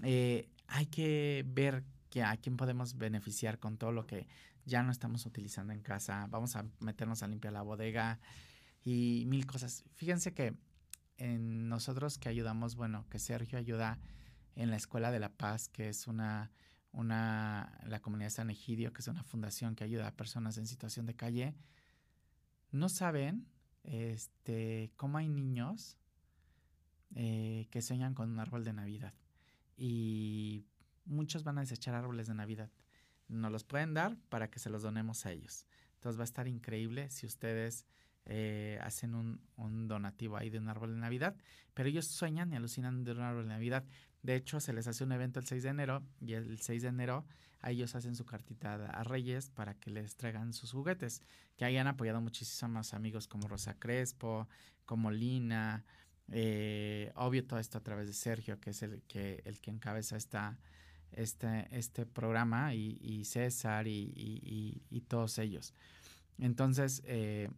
[0.01, 4.25] eh, hay que ver que a quién podemos beneficiar con todo lo que
[4.63, 6.27] ya no estamos utilizando en casa.
[6.29, 8.19] Vamos a meternos a limpiar la bodega
[8.83, 9.83] y mil cosas.
[9.95, 10.55] Fíjense que
[11.17, 13.99] en nosotros que ayudamos, bueno, que Sergio ayuda
[14.55, 16.51] en la Escuela de la Paz, que es una,
[16.93, 21.15] la comunidad San Egidio, que es una fundación que ayuda a personas en situación de
[21.15, 21.55] calle,
[22.71, 23.47] no saben
[23.83, 25.97] este, cómo hay niños
[27.15, 29.13] eh, que sueñan con un árbol de Navidad.
[29.77, 30.65] Y
[31.05, 32.71] muchos van a desechar árboles de Navidad.
[33.27, 35.65] Nos los pueden dar para que se los donemos a ellos.
[35.95, 37.85] Entonces va a estar increíble si ustedes
[38.25, 41.35] eh, hacen un, donativo ahí de un árbol de Navidad,
[41.73, 43.85] pero ellos sueñan y alucinan de un árbol de Navidad.
[44.23, 46.87] De hecho, se les hace un evento el 6 de enero y el 6 de
[46.87, 47.25] enero
[47.61, 51.21] a ellos hacen su cartita a Reyes para que les traigan sus juguetes,
[51.57, 54.47] que hayan apoyado muchísimos amigos como Rosa Crespo,
[54.85, 55.83] como Lina,
[56.31, 60.59] eh, obvio todo esto a través de Sergio, que es el que, encabeza esta,
[61.11, 65.73] este, este programa, y, César y, todos ellos.
[66.37, 67.49] Entonces, eh,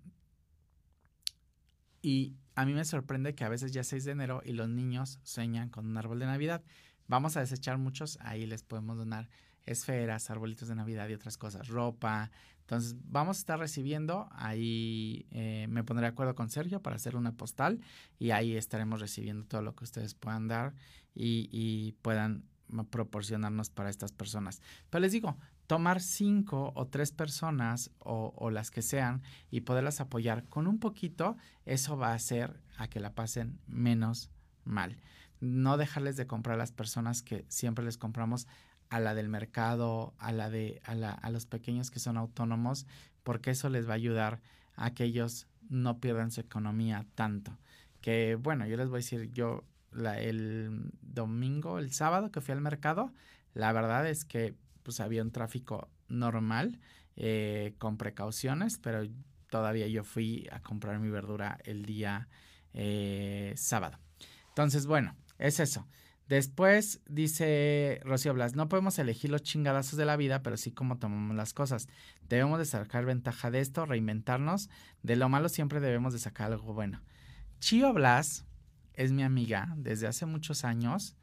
[2.08, 4.70] y a mí me sorprende que a veces ya es 6 de enero y los
[4.70, 6.64] niños sueñan con un árbol de Navidad.
[7.06, 9.30] Vamos a desechar muchos, ahí les podemos donar
[9.66, 12.32] esferas, arbolitos de Navidad y otras cosas, ropa.
[12.62, 17.18] Entonces vamos a estar recibiendo, ahí eh, me pondré de acuerdo con Sergio para hacer
[17.18, 17.82] una postal
[18.20, 20.76] y ahí estaremos recibiendo todo lo que ustedes puedan dar
[21.14, 22.46] y, y puedan
[22.90, 24.62] proporcionarnos para estas personas.
[24.90, 30.46] Pero les digo, tomar cinco o tres personas o, las que sean y poderlas apoyar
[30.46, 34.32] con un poquito, eso va a hacer a que la pasen menos
[34.64, 34.98] mal.
[35.42, 38.48] No dejarles de comprar a las personas que siempre les compramos
[38.90, 42.88] a la del mercado, a la de a, la, a los pequeños que son autónomos,
[43.24, 44.42] porque eso les va a ayudar
[44.76, 47.58] a que ellos no pierdan su economía tanto.
[48.00, 52.54] Que bueno, yo les voy a decir, yo la, el domingo, el sábado que fui
[52.54, 53.12] al mercado,
[53.54, 54.56] la verdad es que
[54.88, 56.80] pues había un tráfico normal
[57.18, 59.06] eh, con precauciones, pero
[59.50, 62.30] todavía yo fui a comprar mi verdura el día
[62.74, 64.00] eh, sábado.
[64.48, 65.86] Entonces, bueno, es eso.
[66.30, 71.00] Después dice Rocío Blas, no podemos elegir los chingadazos de la vida, pero sí como
[71.00, 71.90] tomamos las cosas.
[72.30, 74.70] Debemos de sacar ventaja de esto, reinventarnos.
[75.04, 77.02] De lo malo siempre debemos de sacar algo bueno.
[77.60, 78.46] Chio Blas
[78.94, 81.18] es mi amiga desde hace muchos años.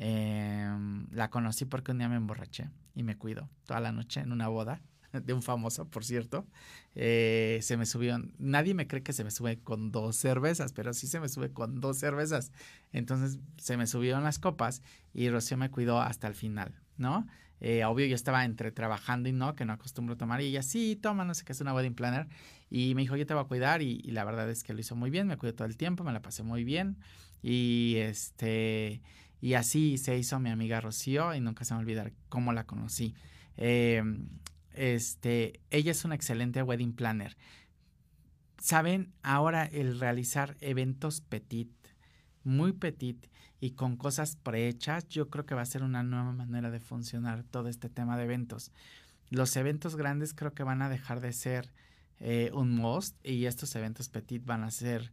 [0.00, 4.30] Em, la conocí porque un día me emborraché y me cuido toda la noche en
[4.30, 4.80] una boda
[5.12, 6.46] de un famoso, por cierto.
[6.94, 10.94] Eh, se me subió, nadie me cree que se me sube con dos cervezas, pero
[10.94, 12.52] sí se me sube con dos cervezas.
[12.92, 14.82] Entonces se me subieron las copas
[15.12, 16.74] y Rocío me cuidó hasta el final.
[16.98, 17.26] ¿no?
[17.60, 20.40] Eh, obvio, yo estaba entre trabajando y no, que no acostumbro a tomar.
[20.42, 22.28] Y ella, sí, toma, no sé qué es una wedding planner.
[22.70, 23.82] Y me dijo, yo te voy a cuidar.
[23.82, 26.12] Y, la verdad es que lo hizo muy bien, me cuidó todo el tiempo, me
[26.12, 26.98] la pasé muy bien.
[27.42, 29.00] Y este,
[29.40, 33.14] y así se hizo mi amiga Rocío y nunca se me olvidar cómo la conocí.
[33.56, 34.02] Eh,
[34.72, 37.36] este, ella es una excelente wedding planner.
[38.60, 41.70] Saben, ahora el realizar eventos petit,
[42.44, 43.28] muy petit,
[43.60, 47.42] y con cosas prehechas, yo creo que va a ser una nueva manera de funcionar
[47.44, 48.72] todo este tema de eventos.
[49.30, 51.72] Los eventos grandes creo que van a dejar de ser
[52.20, 55.12] eh, un must y estos eventos petit van a ser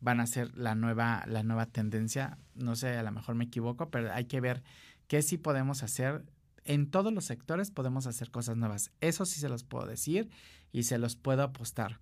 [0.00, 2.38] van a ser la nueva la nueva tendencia.
[2.54, 4.62] No sé, a lo mejor me equivoco, pero hay que ver
[5.08, 6.24] qué sí podemos hacer.
[6.64, 8.90] En todos los sectores podemos hacer cosas nuevas.
[9.00, 10.30] Eso sí se los puedo decir
[10.72, 12.00] y se los puedo apostar.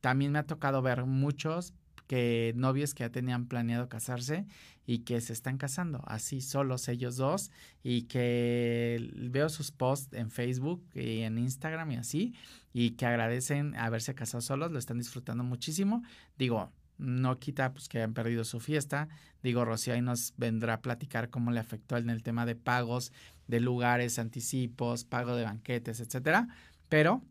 [0.00, 1.74] También me ha tocado ver muchos
[2.08, 4.46] que novios que ya tenían planeado casarse
[4.84, 7.50] y que se están casando así solos ellos dos
[7.82, 12.34] y que veo sus posts en Facebook y en Instagram y así
[12.72, 16.02] y que agradecen haberse casado solos, lo están disfrutando muchísimo.
[16.36, 19.08] Digo, no quita pues que hayan perdido su fiesta.
[19.42, 23.12] Digo, Rocío ahí nos vendrá a platicar cómo le afectó en el tema de pagos,
[23.48, 26.48] de lugares, anticipos, pago de banquetes, etcétera.
[26.88, 27.22] Pero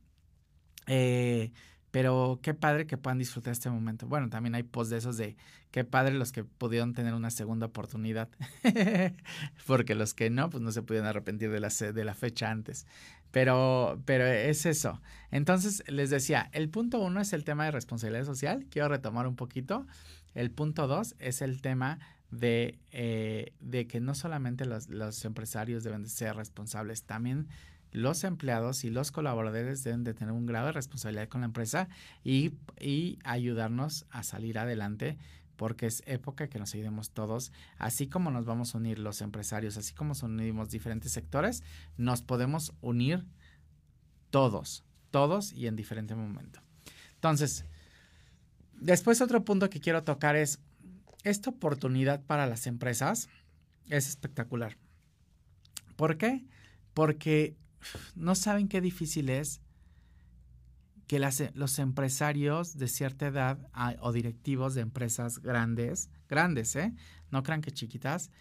[0.88, 1.52] eh,
[1.92, 4.08] pero qué padre que puedan disfrutar este momento.
[4.08, 5.36] Bueno, también hay posts de esos de
[5.72, 8.30] qué padre los que pudieron tener una segunda oportunidad.
[9.68, 12.88] Porque los que no, pues no se pudieron arrepentir de la, de la fecha antes.
[13.32, 15.02] Pero, pero es eso.
[15.32, 18.66] Entonces, les decía, el punto uno es el tema de responsabilidad social.
[18.70, 19.86] Quiero retomar un poquito.
[20.34, 22.00] El punto dos es el tema
[22.30, 27.48] de, eh, de que no solamente los, los empresarios deben de ser responsables, también
[27.92, 31.90] los empleados y los colaboradores deben de tener un grado de responsabilidad con la empresa
[32.24, 32.54] y,
[33.24, 35.18] ayudarnos a salir adelante
[35.56, 39.78] porque es época que nos ayudemos todos, así como nos vamos a unir los empresarios,
[39.78, 41.64] así como nos unimos diferentes sectores,
[41.98, 43.26] nos podemos unir
[44.32, 46.62] todos, todos y en diferente momento.
[47.14, 47.66] Entonces,
[48.74, 50.60] después otro punto que quiero tocar es,
[51.24, 53.30] esta oportunidad para las empresas
[53.90, 54.78] es espectacular.
[55.96, 56.44] ¿Por qué?
[56.96, 57.56] Porque
[58.16, 59.62] no saben qué difícil es
[61.08, 61.20] que
[61.56, 66.94] los empresarios de cierta edad o directivos de empresas grandes, grandes, ¿eh?
[67.32, 68.32] No crean que chiquitas,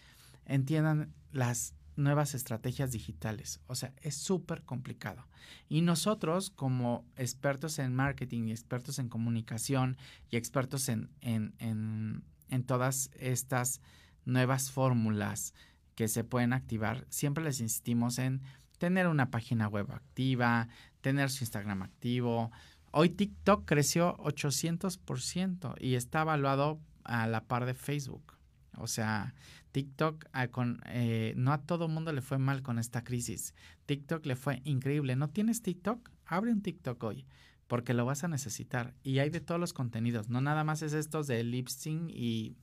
[0.46, 3.60] entiendan las nuevas estrategias digitales.
[3.66, 5.26] O sea, es súper complicado.
[5.68, 9.96] Y nosotros como expertos en marketing y expertos en comunicación
[10.30, 13.80] y expertos en, en, en, en todas estas
[14.24, 15.54] nuevas fórmulas
[15.94, 18.42] que se pueden activar, siempre les insistimos en
[18.80, 20.66] tener una página web activa,
[21.02, 22.50] tener su Instagram activo.
[22.92, 28.38] Hoy TikTok creció 800% y está evaluado a la par de Facebook.
[28.78, 29.34] O sea,
[29.72, 33.54] TikTok ah, con, eh, no a todo mundo le fue mal con esta crisis.
[33.84, 35.14] TikTok le fue increíble.
[35.14, 36.10] ¿No tienes TikTok?
[36.24, 37.26] Abre un TikTok hoy
[37.66, 38.94] porque lo vas a necesitar.
[39.02, 40.30] Y hay de todos los contenidos.
[40.30, 42.56] No nada más es estos de lip sync y,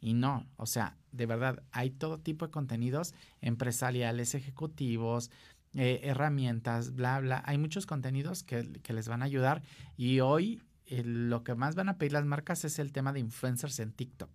[0.00, 0.48] y no.
[0.56, 5.30] O sea, de verdad, hay todo tipo de contenidos empresariales, ejecutivos,
[5.74, 7.42] eh, herramientas, bla, bla.
[7.46, 9.62] Hay muchos contenidos que, les van a ayudar
[9.96, 13.20] y hoy eh, lo que más van a pedir las marcas es el tema de
[13.20, 14.30] influencers en TikTok.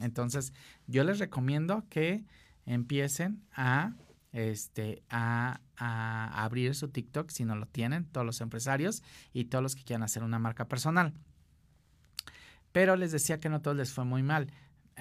[0.00, 0.52] Entonces,
[0.86, 2.24] yo les recomiendo que
[2.66, 3.92] empiecen a,
[4.32, 9.62] este, a, a abrir su TikTok si no lo tienen, todos los empresarios y todos
[9.62, 11.14] los que quieran hacer una marca personal.
[12.72, 14.52] Pero les decía que no todos les fue muy mal.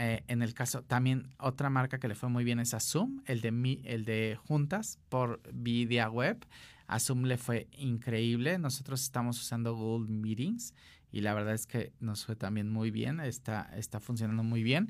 [0.02, 3.22] Eh, en el caso, también otra marca que le fue muy bien es a Zoom,
[3.26, 6.46] el de, el de juntas por vía web.
[6.88, 8.58] A Zoom le fue increíble.
[8.60, 10.74] Nosotros estamos usando Google Meetings
[11.12, 14.90] y la verdad es que nos fue también muy bien, está, está funcionando muy bien.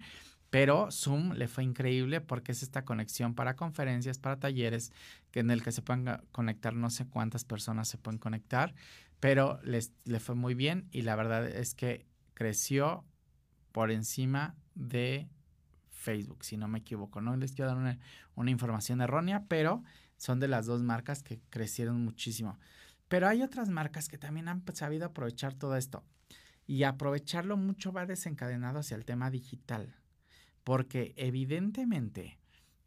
[0.51, 4.91] Pero Zoom le fue increíble porque es esta conexión para conferencias, para talleres,
[5.31, 8.75] que en el que se pueden conectar no sé cuántas personas se pueden conectar,
[9.19, 13.05] pero les, le fue muy bien y la verdad es que creció
[13.71, 15.29] por encima de
[15.89, 17.21] Facebook, si no me equivoco.
[17.21, 17.77] No les quiero dar
[18.35, 19.83] una, información errónea, pero
[20.17, 22.57] son de las dos marcas que crecieron muchísimo.
[23.07, 26.03] Pero hay otras marcas que también han sabido aprovechar todo esto.
[26.65, 29.95] Y aprovecharlo mucho va desencadenado hacia el tema digital.
[30.63, 32.39] Porque evidentemente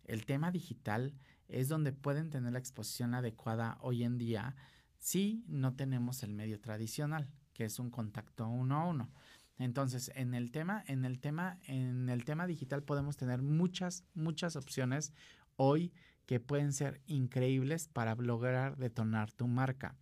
[0.05, 1.15] el tema digital
[1.49, 4.57] es donde pueden tener la exposición adecuada hoy en día
[4.99, 9.11] si no tenemos el medio tradicional, que es un contacto uno a uno.
[9.59, 14.57] Entonces, en el tema, en el tema, en el tema digital podemos tener muchas, muchas
[14.57, 15.13] opciones
[15.57, 15.93] hoy
[16.27, 19.95] que pueden ser increíbles para lograr detonar tu marca.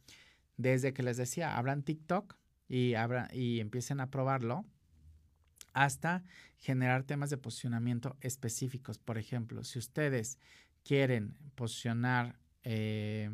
[0.57, 2.37] Desde que les decía, abran TikTok
[2.69, 2.95] y,
[3.33, 4.65] y empiecen a probarlo,
[5.73, 6.25] hasta
[6.59, 8.99] generar temas de posicionamiento específicos.
[8.99, 10.39] Por ejemplo, si ustedes
[10.85, 13.31] quieren posicionar eh,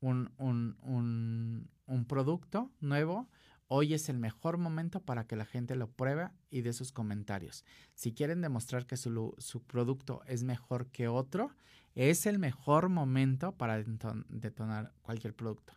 [0.00, 3.28] un, un, producto nuevo,
[3.68, 7.64] hoy es el mejor momento para que la gente lo pruebe y dé sus comentarios.
[7.94, 11.50] Si quieren demostrar que su, su producto es mejor que otro,
[11.94, 15.72] es el mejor momento para detonar cualquier producto.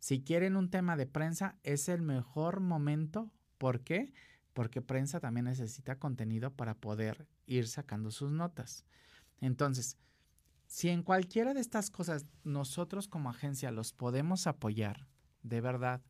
[0.00, 3.30] Si quieren un tema de prensa, es el mejor momento.
[3.58, 4.12] ¿Por qué?
[4.52, 8.84] Porque prensa también necesita contenido para poder ir sacando sus notas.
[9.40, 9.96] Entonces,
[10.66, 15.06] si en cualquiera de estas cosas nosotros como agencia los podemos apoyar,
[15.42, 16.00] de verdad,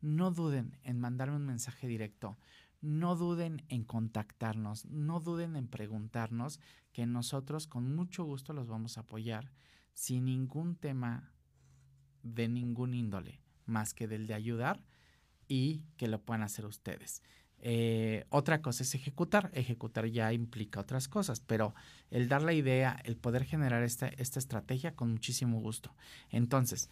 [0.00, 2.38] no duden en mandarme un mensaje directo,
[2.80, 6.60] no duden en contactarnos, no duden en preguntarnos,
[6.92, 9.50] que nosotros con mucho gusto los vamos a apoyar
[9.94, 11.32] sin ningún tema
[12.22, 14.84] de ningún índole, más que del de ayudar
[15.48, 17.22] y que lo puedan hacer ustedes.
[17.60, 19.50] Eh, otra cosa es ejecutar.
[19.52, 21.74] Ejecutar ya implica otras cosas, pero
[22.10, 25.94] el dar la idea, el poder generar esta, esta estrategia con muchísimo gusto.
[26.30, 26.88] Entonces,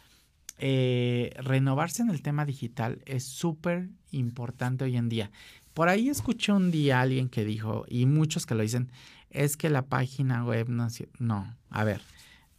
[0.59, 5.31] eh, renovarse en el tema digital es súper importante hoy en día.
[5.75, 8.91] Por ahí escuché un día a alguien que dijo, y muchos que lo dicen,
[9.31, 10.89] es que la página web no...
[11.19, 12.01] No, a ver,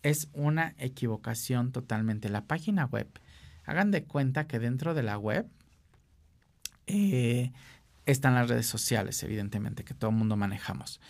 [0.03, 2.29] es una equivocación totalmente.
[2.29, 3.07] La página web,
[3.65, 5.47] hagan de cuenta que dentro de la web
[6.85, 7.51] eh,
[8.05, 11.01] están las redes sociales, evidentemente, que todo el mundo manejamos.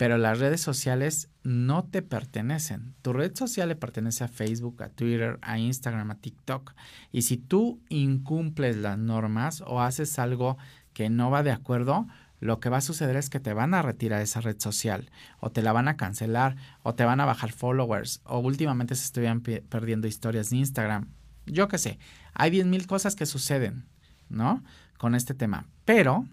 [0.00, 2.94] Pero las redes sociales no te pertenecen.
[3.02, 6.72] Tu red social le pertenece a Facebook, a Twitter, a Instagram, a TikTok.
[7.12, 10.56] Y si tú incumples las normas o haces algo
[10.94, 12.06] que no va de acuerdo,
[12.38, 15.50] lo que va a suceder es que te van a retirar esa red social o
[15.50, 19.42] te la van a cancelar o te van a bajar followers o últimamente se estuvieran
[19.42, 21.10] perdiendo historias de Instagram.
[21.44, 21.98] Yo qué sé,
[22.32, 23.84] hay 10.000 cosas que suceden,
[24.30, 24.64] ¿no?
[24.96, 25.66] Con este tema.
[25.84, 26.24] Pero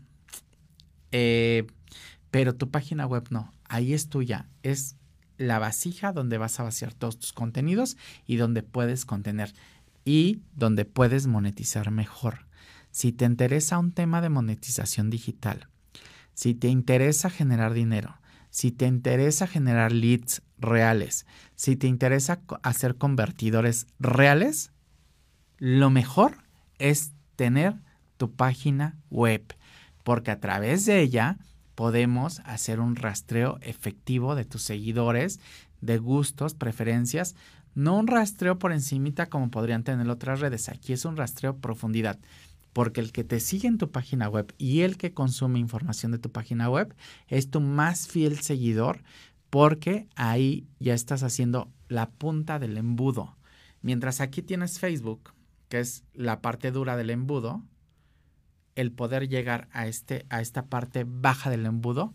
[1.12, 1.68] eh,
[2.32, 4.96] pero tu página web no, ahí es tuya, es
[5.38, 9.54] la vasija donde vas a vaciar todos tus contenidos y donde puedes contener
[10.04, 12.48] y donde puedes monetizar mejor.
[12.92, 15.68] Si te interesa un tema de monetización digital,
[16.34, 18.18] si te interesa generar dinero,
[18.50, 21.26] si te interesa generar leads reales,
[21.56, 24.72] si te interesa hacer convertidores reales,
[25.58, 26.38] lo mejor
[26.80, 27.76] es tener
[28.18, 29.44] tu página web
[30.04, 31.38] porque a través de ella
[31.78, 35.40] podemos hacer un rastreo efectivo de tus seguidores,
[35.80, 37.36] de gustos, preferencias,
[37.76, 42.18] no un rastreo por encimita como podrían tener otras redes, aquí es un rastreo profundidad,
[42.74, 46.18] porque el que te sigue en tu página web y el que consume información de
[46.18, 46.96] tu página web
[47.28, 49.04] es tu más fiel seguidor,
[49.52, 53.38] porque ahí ya estás haciendo la punta del embudo.
[53.84, 55.32] Mientras aquí tienes Facebook,
[55.70, 57.62] que es la parte dura del embudo,
[58.78, 62.14] el poder llegar a, este, a esta parte baja del embudo,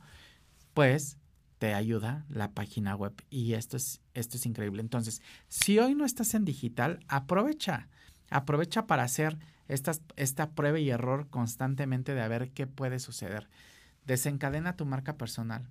[0.74, 1.18] pues
[1.58, 3.12] te ayuda la página web.
[3.30, 4.80] Y esto es, esto es increíble.
[4.80, 7.88] Entonces, si hoy no estás en digital, aprovecha.
[8.30, 13.48] Aprovecha para hacer estas, esta prueba y error constantemente de a ver qué puede suceder.
[14.06, 15.68] Desencadena tu marca personal.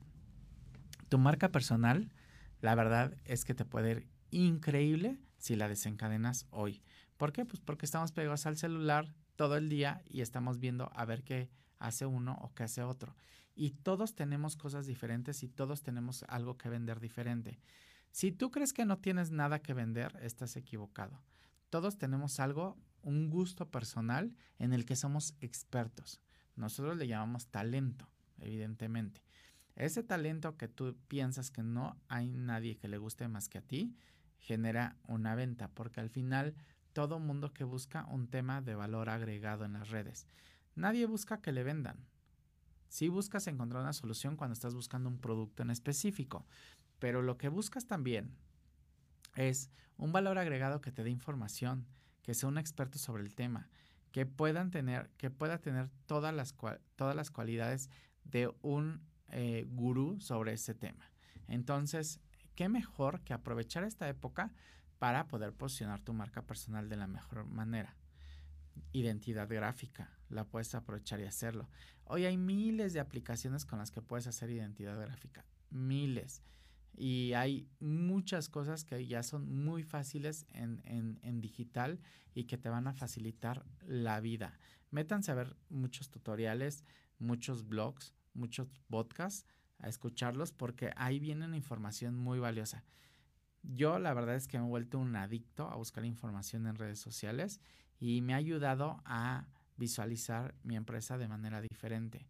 [1.07, 2.11] Tu marca personal,
[2.59, 6.81] la verdad es que te puede ir increíble si la desencadenas hoy.
[7.15, 7.45] ¿Por qué?
[7.45, 11.49] Pues porque estamos pegados al celular, todo el día y estamos viendo a ver qué
[11.79, 13.15] hace uno o qué hace otro.
[13.55, 17.59] Y todos tenemos cosas diferentes y todos tenemos algo que vender diferente.
[18.11, 21.23] Si tú crees que no tienes nada que vender, estás equivocado.
[21.71, 26.21] Todos tenemos algo, un gusto personal en el que somos expertos.
[26.55, 28.07] Nosotros le llamamos talento,
[28.37, 29.23] evidentemente.
[29.75, 33.63] Ese talento que tú piensas que no hay nadie que le guste más que a
[33.63, 33.95] ti,
[34.37, 36.53] genera una venta, porque al final
[36.93, 40.27] todo mundo que busca un tema de valor agregado en las redes.
[40.75, 41.97] Nadie busca que le vendan.
[42.87, 46.45] Sí buscas encontrar una solución cuando estás buscando un producto en específico,
[46.99, 48.35] pero lo que buscas también
[49.35, 51.87] es un valor agregado que te dé información,
[52.21, 53.69] que sea un experto sobre el tema,
[54.11, 56.55] que puedan tener, que pueda tener todas las,
[56.95, 57.89] todas las cualidades
[58.23, 61.11] de un eh, gurú sobre ese tema.
[61.47, 62.19] Entonces,
[62.55, 64.51] qué mejor que aprovechar esta época
[65.01, 67.95] para poder posicionar tu marca personal de la mejor manera.
[68.91, 71.71] Identidad gráfica, la puedes aprovechar y hacerlo.
[72.03, 76.43] Hoy hay miles de aplicaciones con las que puedes hacer identidad gráfica, miles.
[76.95, 81.99] Y hay muchas cosas que ya son muy fáciles en, en digital
[82.35, 84.59] y que te van a facilitar la vida.
[84.91, 86.85] Métanse a ver muchos tutoriales,
[87.17, 89.47] muchos blogs, muchos podcasts,
[89.79, 92.83] a escucharlos porque ahí viene información muy valiosa.
[93.63, 96.99] Yo la verdad es que me he vuelto un adicto a buscar información en redes
[96.99, 97.61] sociales
[97.99, 99.47] y me ha ayudado a
[99.77, 102.27] visualizar mi empresa de manera diferente.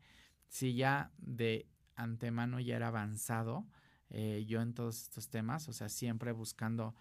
[0.47, 3.65] Si ya de antemano ya era avanzado
[4.09, 6.95] eh, yo en todos estos temas, o sea, siempre buscando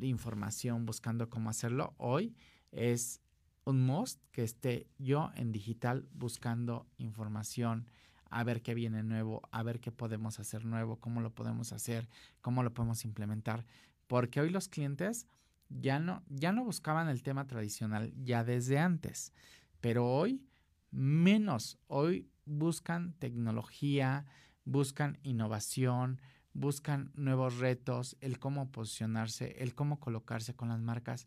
[0.00, 1.94] información, buscando cómo hacerlo.
[1.96, 2.34] Hoy
[2.72, 3.20] es
[3.64, 7.88] un must que esté yo en digital buscando información,
[8.30, 12.08] a ver qué viene nuevo, a ver qué podemos hacer nuevo, cómo lo podemos hacer,
[12.40, 13.64] cómo lo podemos implementar.
[14.06, 15.26] Porque hoy los clientes
[15.68, 19.32] ya no, ya no buscaban el tema tradicional ya desde antes,
[19.80, 20.44] pero hoy
[20.90, 24.24] menos, hoy buscan tecnología,
[24.64, 26.20] buscan innovación,
[26.52, 31.26] buscan nuevos retos, el cómo posicionarse, el cómo colocarse con las marcas.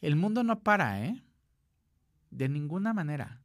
[0.00, 1.22] El mundo no para, ¿eh?
[2.30, 3.42] De ninguna manera.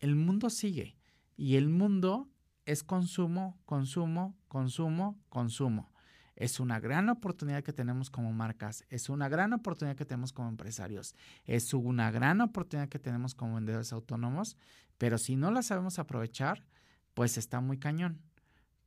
[0.00, 0.96] El mundo sigue
[1.36, 2.28] y el mundo
[2.66, 5.90] es consumo, consumo, consumo, consumo.
[6.36, 10.48] Es una gran oportunidad que tenemos como marcas, es una gran oportunidad que tenemos como
[10.48, 11.14] empresarios,
[11.44, 14.56] es una gran oportunidad que tenemos como vendedores autónomos,
[14.98, 16.64] pero si no la sabemos aprovechar,
[17.14, 18.20] pues está muy cañón.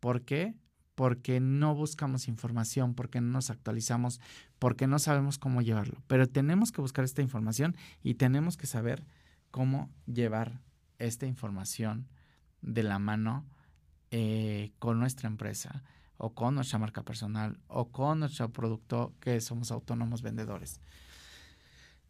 [0.01, 0.55] ¿Por qué?
[0.95, 4.19] Porque no buscamos información, porque no nos actualizamos,
[4.59, 6.03] porque no sabemos cómo llevarlo.
[6.07, 9.05] Pero tenemos que buscar esta información y tenemos que saber
[9.51, 10.59] cómo llevar
[10.97, 12.09] esta información
[12.67, 13.45] de la mano
[14.11, 15.83] eh, con nuestra empresa
[16.17, 20.81] o con nuestra marca personal o con nuestro producto que somos autónomos vendedores.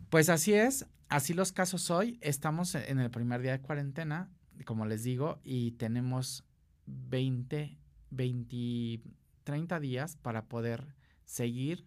[0.10, 2.18] Pues así es, así los casos hoy.
[2.22, 4.30] Estamos en el primer día de cuarentena,
[4.66, 6.44] como les digo, y tenemos
[6.86, 7.78] 20,
[8.12, 9.02] 20,
[9.44, 10.96] 30 días para poder
[11.26, 11.86] seguir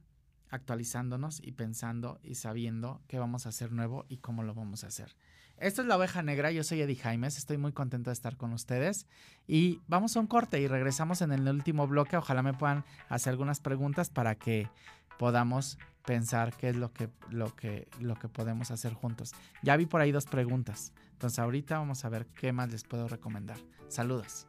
[0.51, 4.89] actualizándonos y pensando y sabiendo qué vamos a hacer nuevo y cómo lo vamos a
[4.89, 5.17] hacer.
[5.61, 8.55] Esto es la oveja negra, yo soy Eddie Jaimes, estoy muy contento de estar con
[8.55, 9.07] ustedes
[9.47, 13.33] y vamos a un corte y regresamos en el último bloque, ojalá me puedan hacer
[13.33, 14.71] algunas preguntas para que
[15.19, 19.33] podamos pensar qué es lo que, lo que, lo que podemos hacer juntos.
[19.63, 23.07] Ya vi por ahí dos preguntas, entonces ahorita vamos a ver qué más les puedo
[23.07, 23.59] recomendar.
[23.89, 24.47] Saludos.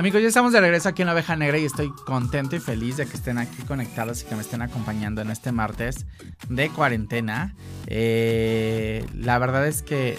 [0.00, 2.96] Amigos, ya estamos de regreso aquí en la Oveja Negra y estoy contento y feliz
[2.96, 6.06] de que estén aquí conectados y que me estén acompañando en este martes
[6.48, 7.54] de cuarentena.
[7.86, 10.16] Eh, la verdad es que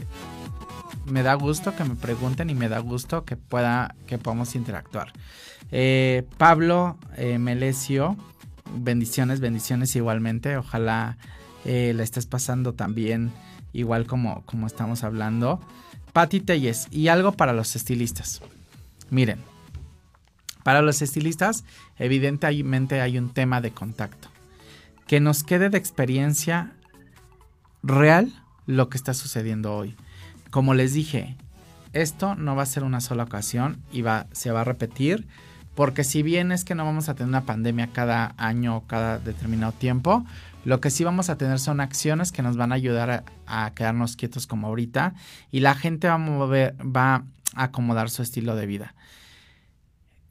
[1.07, 5.13] me da gusto que me pregunten y me da gusto que pueda que podamos interactuar.
[5.71, 8.17] Eh, Pablo eh, Melesio,
[8.75, 10.57] bendiciones, bendiciones igualmente.
[10.57, 11.17] Ojalá
[11.65, 13.31] la estés pasando también
[13.73, 15.59] igual como, como estamos hablando.
[16.13, 18.43] Pati Telles, y algo para los estilistas.
[19.09, 19.39] Miren,
[20.63, 21.63] para los estilistas,
[21.97, 24.29] evidentemente hay un tema de contacto.
[25.07, 26.71] Que nos quede de experiencia
[27.83, 28.31] real
[28.65, 29.95] lo que está sucediendo hoy.
[30.49, 31.35] Como les dije,
[31.93, 35.27] esto no va a ser una sola ocasión y va, se va a repetir,
[35.75, 39.19] porque si bien es que no vamos a tener una pandemia cada año o cada
[39.19, 40.25] determinado tiempo,
[40.63, 43.73] lo que sí vamos a tener son acciones que nos van a ayudar a, a
[43.73, 45.15] quedarnos quietos como ahorita
[45.51, 47.23] y la gente va a mover, va
[47.55, 48.93] a acomodar su estilo de vida.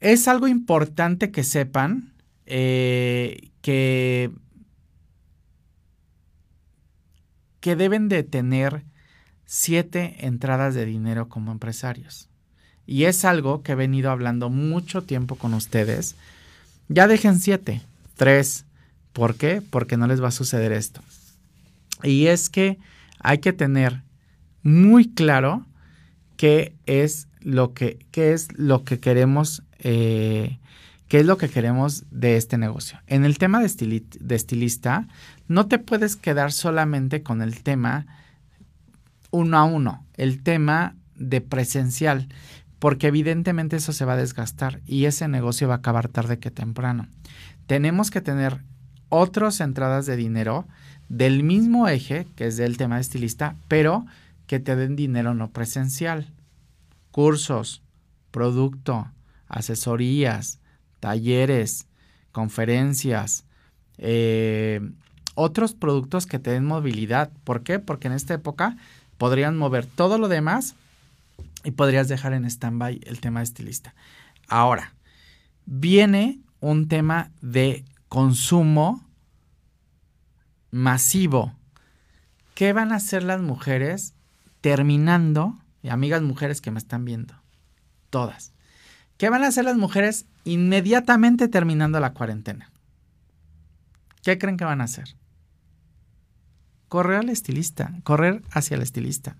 [0.01, 2.11] Es algo importante que sepan
[2.47, 4.31] eh, que,
[7.59, 8.83] que deben de tener
[9.45, 12.27] siete entradas de dinero como empresarios.
[12.87, 16.15] y es algo que he venido hablando mucho tiempo con ustedes,
[16.89, 17.81] ya dejen siete,
[18.15, 18.65] tres.
[19.13, 19.61] ¿Por qué?
[19.61, 21.01] Porque no les va a suceder esto.
[22.03, 22.79] Y es que
[23.19, 24.01] hay que tener
[24.63, 25.65] muy claro
[26.41, 30.57] qué es lo que, qué es lo que queremos, eh,
[31.07, 32.99] qué es lo que queremos de este negocio.
[33.05, 35.07] En el tema de, de estilista,
[35.47, 38.07] no te puedes quedar solamente con el tema
[39.29, 42.27] uno a uno, el tema de presencial,
[42.79, 46.49] porque evidentemente eso se va a desgastar y ese negocio va a acabar tarde que
[46.49, 47.07] temprano.
[47.67, 48.63] Tenemos que tener
[49.09, 50.65] otras entradas de dinero
[51.07, 54.07] del mismo eje, que es del tema de estilista, pero
[54.51, 56.27] que te den dinero no presencial.
[57.11, 57.81] Cursos,
[58.31, 59.09] producto,
[59.47, 60.59] asesorías,
[60.99, 61.87] talleres,
[62.33, 63.45] conferencias,
[63.97, 64.81] eh,
[65.35, 67.31] otros productos que te den movilidad.
[67.45, 67.79] ¿Por qué?
[67.79, 68.75] Porque en esta época
[69.17, 70.75] podrían mover todo lo demás
[71.63, 73.95] y podrías dejar en stand-by el tema de estilista.
[74.49, 74.95] Ahora,
[75.65, 79.07] viene un tema de consumo
[80.71, 81.55] masivo.
[82.53, 84.13] ¿Qué van a hacer las mujeres
[84.61, 87.33] terminando, y amigas mujeres que me están viendo,
[88.09, 88.53] todas,
[89.17, 92.71] ¿qué van a hacer las mujeres inmediatamente terminando la cuarentena?
[94.23, 95.15] ¿Qué creen que van a hacer?
[96.87, 99.35] Correr al estilista, correr hacia el estilista.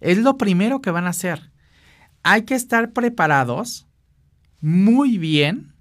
[0.00, 1.50] Es lo primero que van a hacer.
[2.22, 3.86] Hay que estar preparados
[4.60, 5.72] muy bien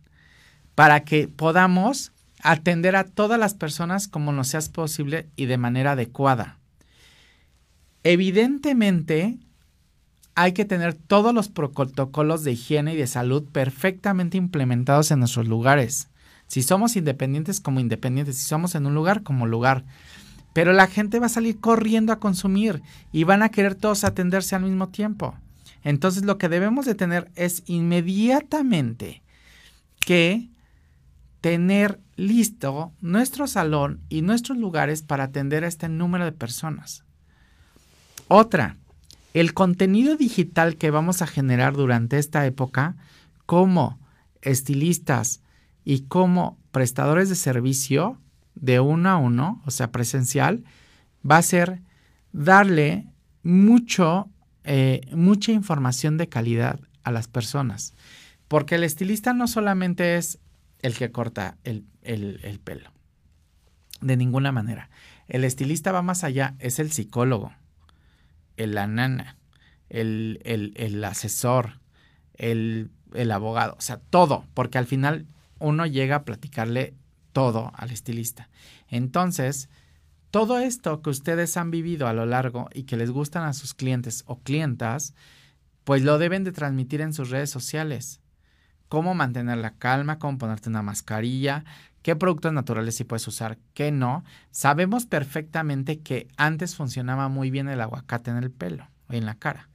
[0.73, 2.11] para que podamos
[2.41, 6.59] atender a todas las personas como nos sea posible y de manera adecuada.
[8.05, 9.39] Evidentemente,
[10.35, 15.47] hay que tener todos los protocolos de higiene y de salud perfectamente implementados en nuestros
[15.47, 16.09] lugares.
[16.45, 19.85] Si somos independientes como independientes, si somos en un lugar como lugar.
[20.53, 24.55] Pero la gente va a salir corriendo a consumir y van a querer todos atenderse
[24.55, 25.35] al mismo tiempo.
[25.83, 29.23] Entonces lo que debemos de tener es inmediatamente
[29.99, 30.51] que
[31.41, 37.04] tener listo nuestro salón y nuestros lugares para atender a este número de personas.
[38.28, 38.78] Otra,
[39.34, 42.95] el contenido digital que vamos a generar durante esta época
[43.45, 43.99] como
[44.41, 45.41] estilistas
[45.84, 48.19] y como prestadores de servicio
[48.55, 50.63] de uno a uno, o sea, presencial,
[51.30, 51.82] va a ser
[52.32, 53.05] darle
[53.43, 54.30] mucho,
[54.63, 57.93] eh, mucha información de calidad a las personas.
[58.47, 60.39] Porque el estilista no solamente es
[60.82, 62.91] el que corta el, el pelo.
[64.01, 64.89] De ninguna manera.
[65.28, 67.51] El estilista va más allá, es el psicólogo
[68.57, 69.37] el nana,
[69.89, 71.79] el, el, asesor,
[72.33, 75.27] el, el abogado, o sea, todo, porque al final
[75.59, 76.93] uno llega a platicarle
[77.33, 78.49] todo al estilista.
[78.87, 79.69] Entonces,
[80.31, 83.73] todo esto que ustedes han vivido a lo largo y que les gustan a sus
[83.73, 85.13] clientes o clientas,
[85.85, 88.21] pues lo deben de transmitir en sus redes sociales.
[88.89, 91.63] Cómo mantener la calma, cómo ponerte una mascarilla,
[92.05, 94.23] qué productos naturales sí puedes usar, qué no.
[94.51, 99.33] Sabemos perfectamente que antes funcionaba muy bien el aguacate en el pelo o en la
[99.39, 99.69] cara.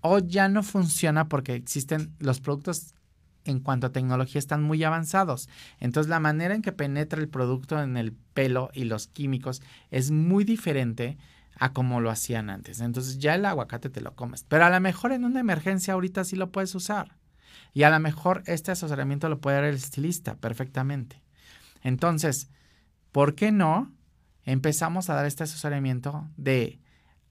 [0.00, 2.96] Hoy ya no funciona porque existen los productos
[3.44, 5.48] en cuanto a tecnología están muy avanzados.
[5.78, 9.62] Entonces la manera en que penetra el producto en el pelo y los químicos
[9.92, 11.16] es muy diferente
[11.54, 12.80] a como lo hacían antes.
[12.80, 14.42] Entonces ya el aguacate te lo comes.
[14.48, 17.14] Pero a lo mejor en una emergencia ahorita sí lo puedes usar.
[17.72, 21.22] Y a lo mejor este asesoramiento lo puede dar el estilista perfectamente.
[21.82, 22.50] Entonces,
[23.12, 23.92] ¿por qué no
[24.44, 26.80] empezamos a dar este asesoramiento de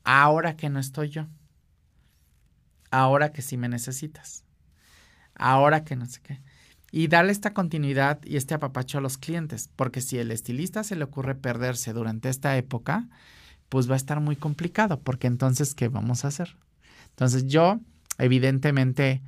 [0.04, 1.28] ahora que no estoy yo?
[2.92, 4.44] Ahora que sí me necesitas.
[5.36, 6.42] Ahora que no sé qué.
[6.92, 10.96] Y darle esta continuidad y este apapacho a los clientes, porque si el estilista se
[10.96, 13.08] le ocurre perderse durante esta época,
[13.70, 16.56] pues va a estar muy complicado, porque entonces, ¿qué vamos a hacer?
[17.10, 17.80] Entonces yo,
[18.18, 19.22] evidentemente,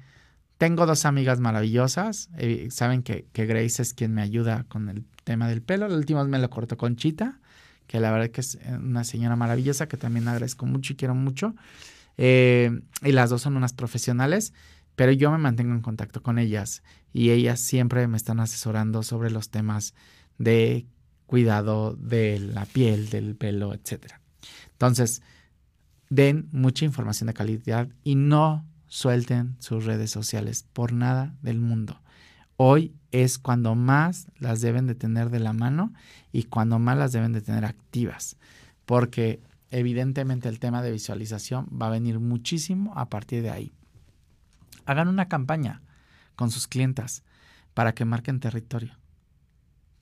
[0.59, 2.29] tengo dos amigas maravillosas.
[2.37, 5.85] Eh, saben que, Grace es quien me ayuda con el tema del pelo.
[5.85, 7.39] El último me lo cortó con Chita,
[7.87, 11.15] que la verdad que es eh, una señora maravillosa que también agradezco mucho y quiero
[11.15, 11.55] mucho.
[12.17, 14.51] Eh, y las dos son unas profesionales,
[14.97, 16.83] pero yo me mantengo en contacto con ellas
[17.13, 19.93] y ellas siempre me están asesorando sobre los temas
[20.39, 20.85] de
[21.25, 24.11] cuidado de la piel, del pelo, etc.
[24.73, 25.21] Entonces,
[26.09, 32.01] den mucha información de calidad y no suelten sus redes sociales por nada del mundo.
[32.57, 35.93] Hoy es cuando más las deben de tener de la mano
[36.33, 38.35] y cuando más las deben de tener activas,
[38.85, 43.71] porque evidentemente el tema de visualización va a venir muchísimo a partir de ahí.
[44.85, 45.81] Hagan una campaña
[46.35, 47.23] con sus clientas
[47.73, 48.97] para que marquen territorio.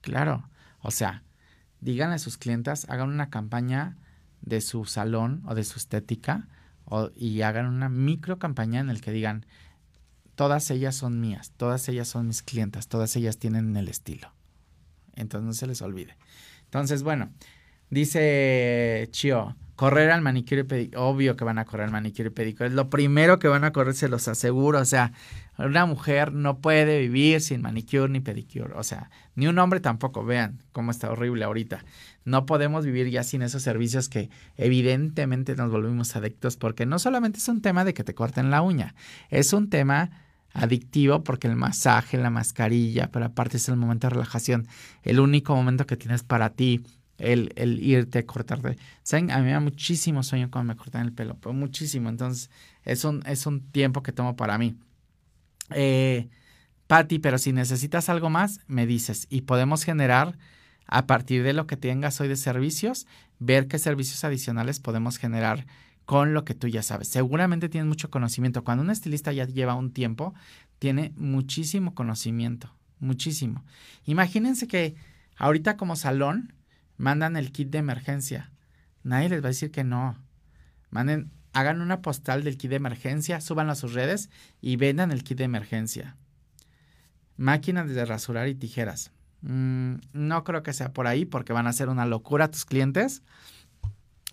[0.00, 0.48] Claro,
[0.80, 1.22] o sea,
[1.80, 3.96] digan a sus clientas, hagan una campaña
[4.40, 6.48] de su salón o de su estética
[7.16, 9.46] y hagan una micro campaña en el que digan,
[10.34, 14.32] todas ellas son mías, todas ellas son mis clientas, todas ellas tienen el estilo.
[15.14, 16.16] Entonces no se les olvide.
[16.64, 17.30] Entonces, bueno,
[17.90, 22.30] dice Chio, correr al manicure y pedicure, obvio que van a correr al manicure y
[22.30, 25.12] pedicure, es lo primero que van a correr, se los aseguro, o sea,
[25.56, 30.24] una mujer no puede vivir sin manicure ni pedicure, o sea, ni un hombre tampoco,
[30.24, 31.84] vean cómo está horrible ahorita.
[32.24, 37.38] No podemos vivir ya sin esos servicios que evidentemente nos volvimos adictos porque no solamente
[37.38, 38.96] es un tema de que te corten la uña,
[39.30, 40.10] es un tema
[40.54, 44.66] adictivo porque el masaje, la mascarilla, pero aparte es el momento de relajación,
[45.04, 46.82] el único momento que tienes para ti,
[47.18, 47.52] el,
[47.82, 48.78] irte a cortarte.
[49.02, 49.30] ¿Saben?
[49.30, 52.08] A mí me da muchísimo sueño cuando me cortan el pelo, pero muchísimo.
[52.08, 52.50] Entonces,
[52.84, 54.76] es un, es un tiempo que tomo para mí.
[55.70, 56.28] Eh,
[56.86, 60.38] Patti, pero si necesitas algo más, me dices y podemos generar
[60.86, 63.06] a partir de lo que tengas hoy de servicios,
[63.38, 65.66] ver qué servicios adicionales podemos generar
[66.06, 67.08] con lo que tú ya sabes.
[67.08, 68.64] Seguramente tienes mucho conocimiento.
[68.64, 70.32] Cuando un estilista ya lleva un tiempo,
[70.78, 73.62] tiene muchísimo conocimiento, muchísimo.
[74.06, 74.94] Imagínense que
[75.36, 76.54] ahorita como salón
[76.98, 78.52] mandan el kit de emergencia.
[79.02, 80.18] Nadie les va a decir que no.
[80.90, 84.28] Manden, hagan una postal del kit de emergencia, súbanlo a sus redes
[84.60, 86.16] y vendan el kit de emergencia.
[87.36, 89.12] Máquinas de rasurar y tijeras.
[89.40, 93.22] Mm, no creo que sea por ahí porque van a ser una locura tus clientes.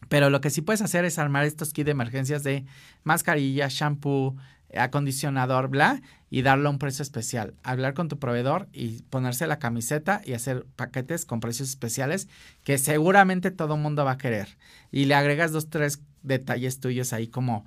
[0.09, 2.65] Pero lo que sí puedes hacer es armar estos kits de emergencias de
[3.03, 4.35] mascarilla, shampoo,
[4.75, 6.01] acondicionador, bla,
[6.35, 7.53] y darle un precio especial.
[7.63, 12.27] Hablar con tu proveedor y ponerse la camiseta y hacer paquetes con precios especiales
[12.65, 14.57] que seguramente todo mundo va a querer.
[14.91, 17.65] Y le agregas dos, tres detalles tuyos ahí como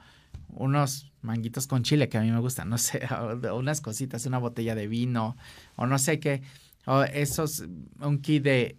[0.48, 3.08] unos manguitos con chile que a mí me gustan, no sé,
[3.54, 5.38] unas cositas, una botella de vino
[5.76, 6.42] o no sé qué,
[6.84, 7.64] o esos,
[8.00, 8.76] un kit de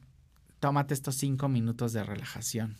[0.59, 2.77] tómate estos cinco minutos de relajación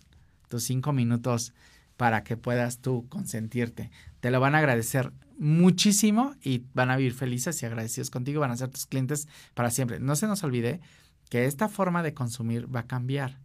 [0.48, 1.54] tus cinco minutos
[1.98, 3.90] para que puedas tú consentirte.
[4.20, 8.52] Te lo van a agradecer muchísimo y van a vivir felices y agradecidos contigo, van
[8.52, 10.00] a ser tus clientes para siempre.
[10.00, 10.82] No se nos olvide
[11.30, 13.40] que esta forma de consumir va a cambiar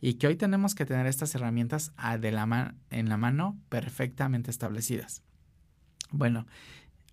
[0.00, 5.22] y que hoy tenemos que tener estas herramientas de la en la mano perfectamente establecidas.
[6.10, 6.46] Bueno,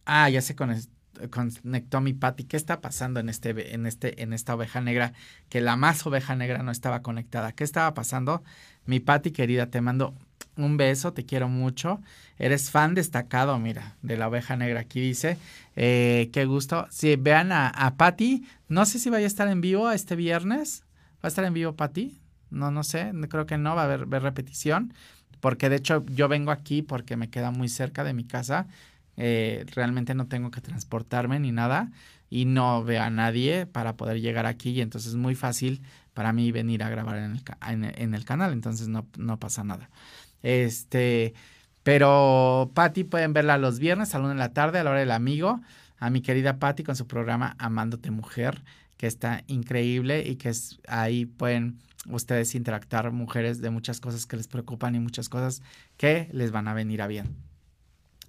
[0.06, 2.44] ah, ya se conectó mi Patti.
[2.46, 5.14] ¿Qué está pasando en, este, en, este, en esta oveja negra?
[5.50, 7.52] Que la más oveja negra no estaba conectada.
[7.52, 8.44] ¿Qué estaba pasando?
[8.86, 10.16] Mi Patti querida, te mando
[10.58, 12.02] un beso, te quiero mucho.
[12.38, 14.82] Eres fan destacado, mira, de la oveja negra.
[14.82, 15.38] Aquí dice,
[15.76, 16.88] eh, qué gusto.
[16.90, 17.96] Si vean a, a
[18.68, 20.84] no sé si vaya a estar en vivo este viernes.
[21.16, 22.20] ¿Va a estar en vivo Patti?
[22.50, 24.94] No, no sé, creo que no, va a haber, repetición.
[25.40, 28.68] Porque de hecho yo vengo aquí porque me queda muy cerca de mi casa.
[29.18, 31.92] Eh, realmente no tengo que transportarme ni nada
[32.30, 35.82] y no veo a nadie para poder llegar aquí y entonces es muy fácil
[36.14, 39.06] para mí venir a grabar en el, en, el canal, entonces no,
[39.40, 39.90] pasa nada.
[40.44, 41.34] Este,
[41.84, 45.00] pero Patti pueden verla los viernes a la una de la tarde a la hora
[45.00, 45.62] del amigo,
[45.98, 48.64] a mi querida Patti con su programa Amándote Mujer,
[48.98, 51.80] que está increíble y que es, ahí pueden
[52.10, 55.62] ustedes interactuar mujeres de muchas cosas que les preocupan y muchas cosas
[55.98, 57.36] que les van a venir a bien.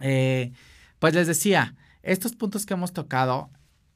[0.01, 0.53] Eh,
[0.99, 3.51] pues les decía, estos puntos que hemos tocado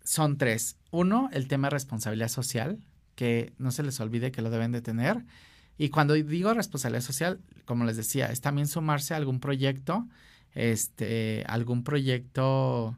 [0.05, 0.77] son tres.
[0.91, 2.79] Uno, el tema de responsabilidad social,
[3.15, 5.25] que no se les olvide que lo deben de tener.
[5.79, 10.07] Y cuando digo responsabilidad social, como les decía, es también sumarse a algún proyecto,
[10.55, 12.97] este, algún proyecto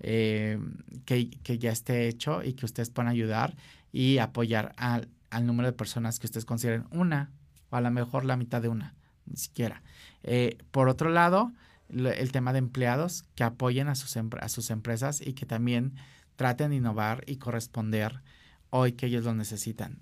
[0.00, 0.58] eh,
[1.04, 3.56] que, ya esté hecho y que ustedes puedan ayudar
[3.92, 5.08] y apoyar al,
[5.42, 7.30] número de personas que ustedes consideren una
[7.70, 8.94] o a lo mejor la mitad de una,
[9.26, 9.82] ni siquiera.
[10.22, 11.52] Eh, por otro lado,
[11.88, 15.94] el tema de empleados que apoyen a sus, a sus empresas y que también
[16.36, 18.22] traten de innovar y corresponder
[18.70, 20.00] hoy que ellos lo necesitan.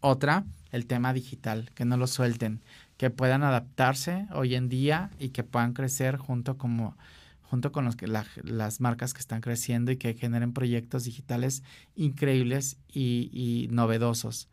[0.00, 0.44] Otra,
[0.74, 2.60] el tema digital, que no lo suelten,
[2.96, 6.96] que puedan adaptarse hoy en día y que puedan crecer junto, como,
[7.42, 11.62] junto con los que, las marcas que están creciendo y que generen proyectos digitales
[11.94, 14.48] increíbles y, novedosos.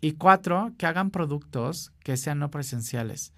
[0.00, 3.32] Y cuatro, que hagan productos que sean no presenciales,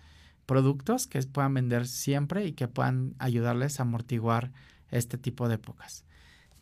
[0.44, 4.52] productos que puedan vender siempre y que puedan ayudarles a amortiguar
[4.90, 6.04] este tipo de épocas.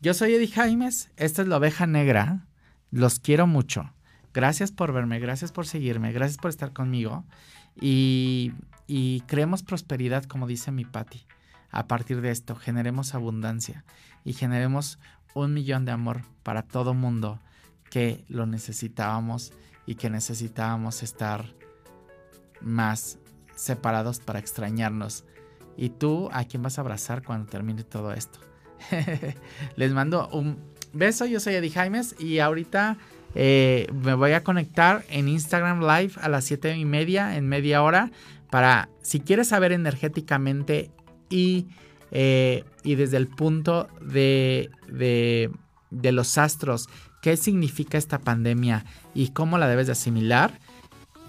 [0.01, 2.47] Yo soy Eddie Jaimes, esta es la oveja negra
[2.91, 3.93] los quiero mucho.
[4.33, 7.24] Gracias por verme, gracias por seguirme, gracias por estar conmigo.
[7.81, 8.53] Y,
[9.26, 11.26] creemos prosperidad, como dice mi Patti.
[11.70, 13.85] A partir de esto, generemos abundancia
[14.24, 14.99] y generemos
[15.35, 17.39] un millón de amor para todo mundo
[17.91, 19.53] que lo necesitábamos
[19.87, 21.45] y que necesitábamos estar
[22.61, 23.18] más
[23.55, 25.24] separados para extrañarnos.
[25.76, 28.41] ¿Y tú a quién vas a abrazar cuando termine todo esto?
[29.76, 30.59] Les mando un
[30.93, 32.99] beso, yo soy Eddie Jaimes y ahorita
[33.35, 37.83] eh, me voy a conectar en Instagram Live a las 7 y media, en media
[37.83, 38.11] hora,
[38.51, 40.91] para, si quieres saber energéticamente
[41.28, 41.68] y,
[42.11, 46.89] eh, y desde el punto de, de, los astros,
[47.22, 50.59] qué significa esta pandemia y cómo la debes de asimilar,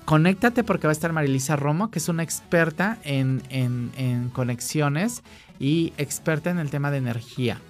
[0.05, 5.21] conéctate porque va a estar Marilisa Romo, que es una experta en, en, conexiones
[5.59, 7.61] y experta en el tema de energía.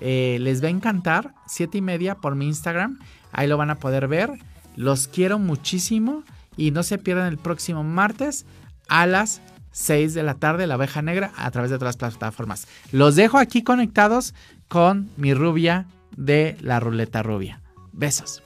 [0.00, 2.98] Eh, les va a encantar, siete y media por mi Instagram,
[3.32, 4.30] ahí lo van a poder ver.
[4.76, 6.24] Los quiero muchísimo
[6.56, 8.46] y no se pierdan el próximo martes
[8.88, 9.40] a las
[9.72, 12.66] 6 de la tarde, la oveja negra, a través de las plataformas.
[12.92, 14.34] Los dejo aquí conectados
[14.68, 15.86] con mi rubia
[16.16, 17.60] de la ruleta rubia.
[17.92, 18.42] Besos.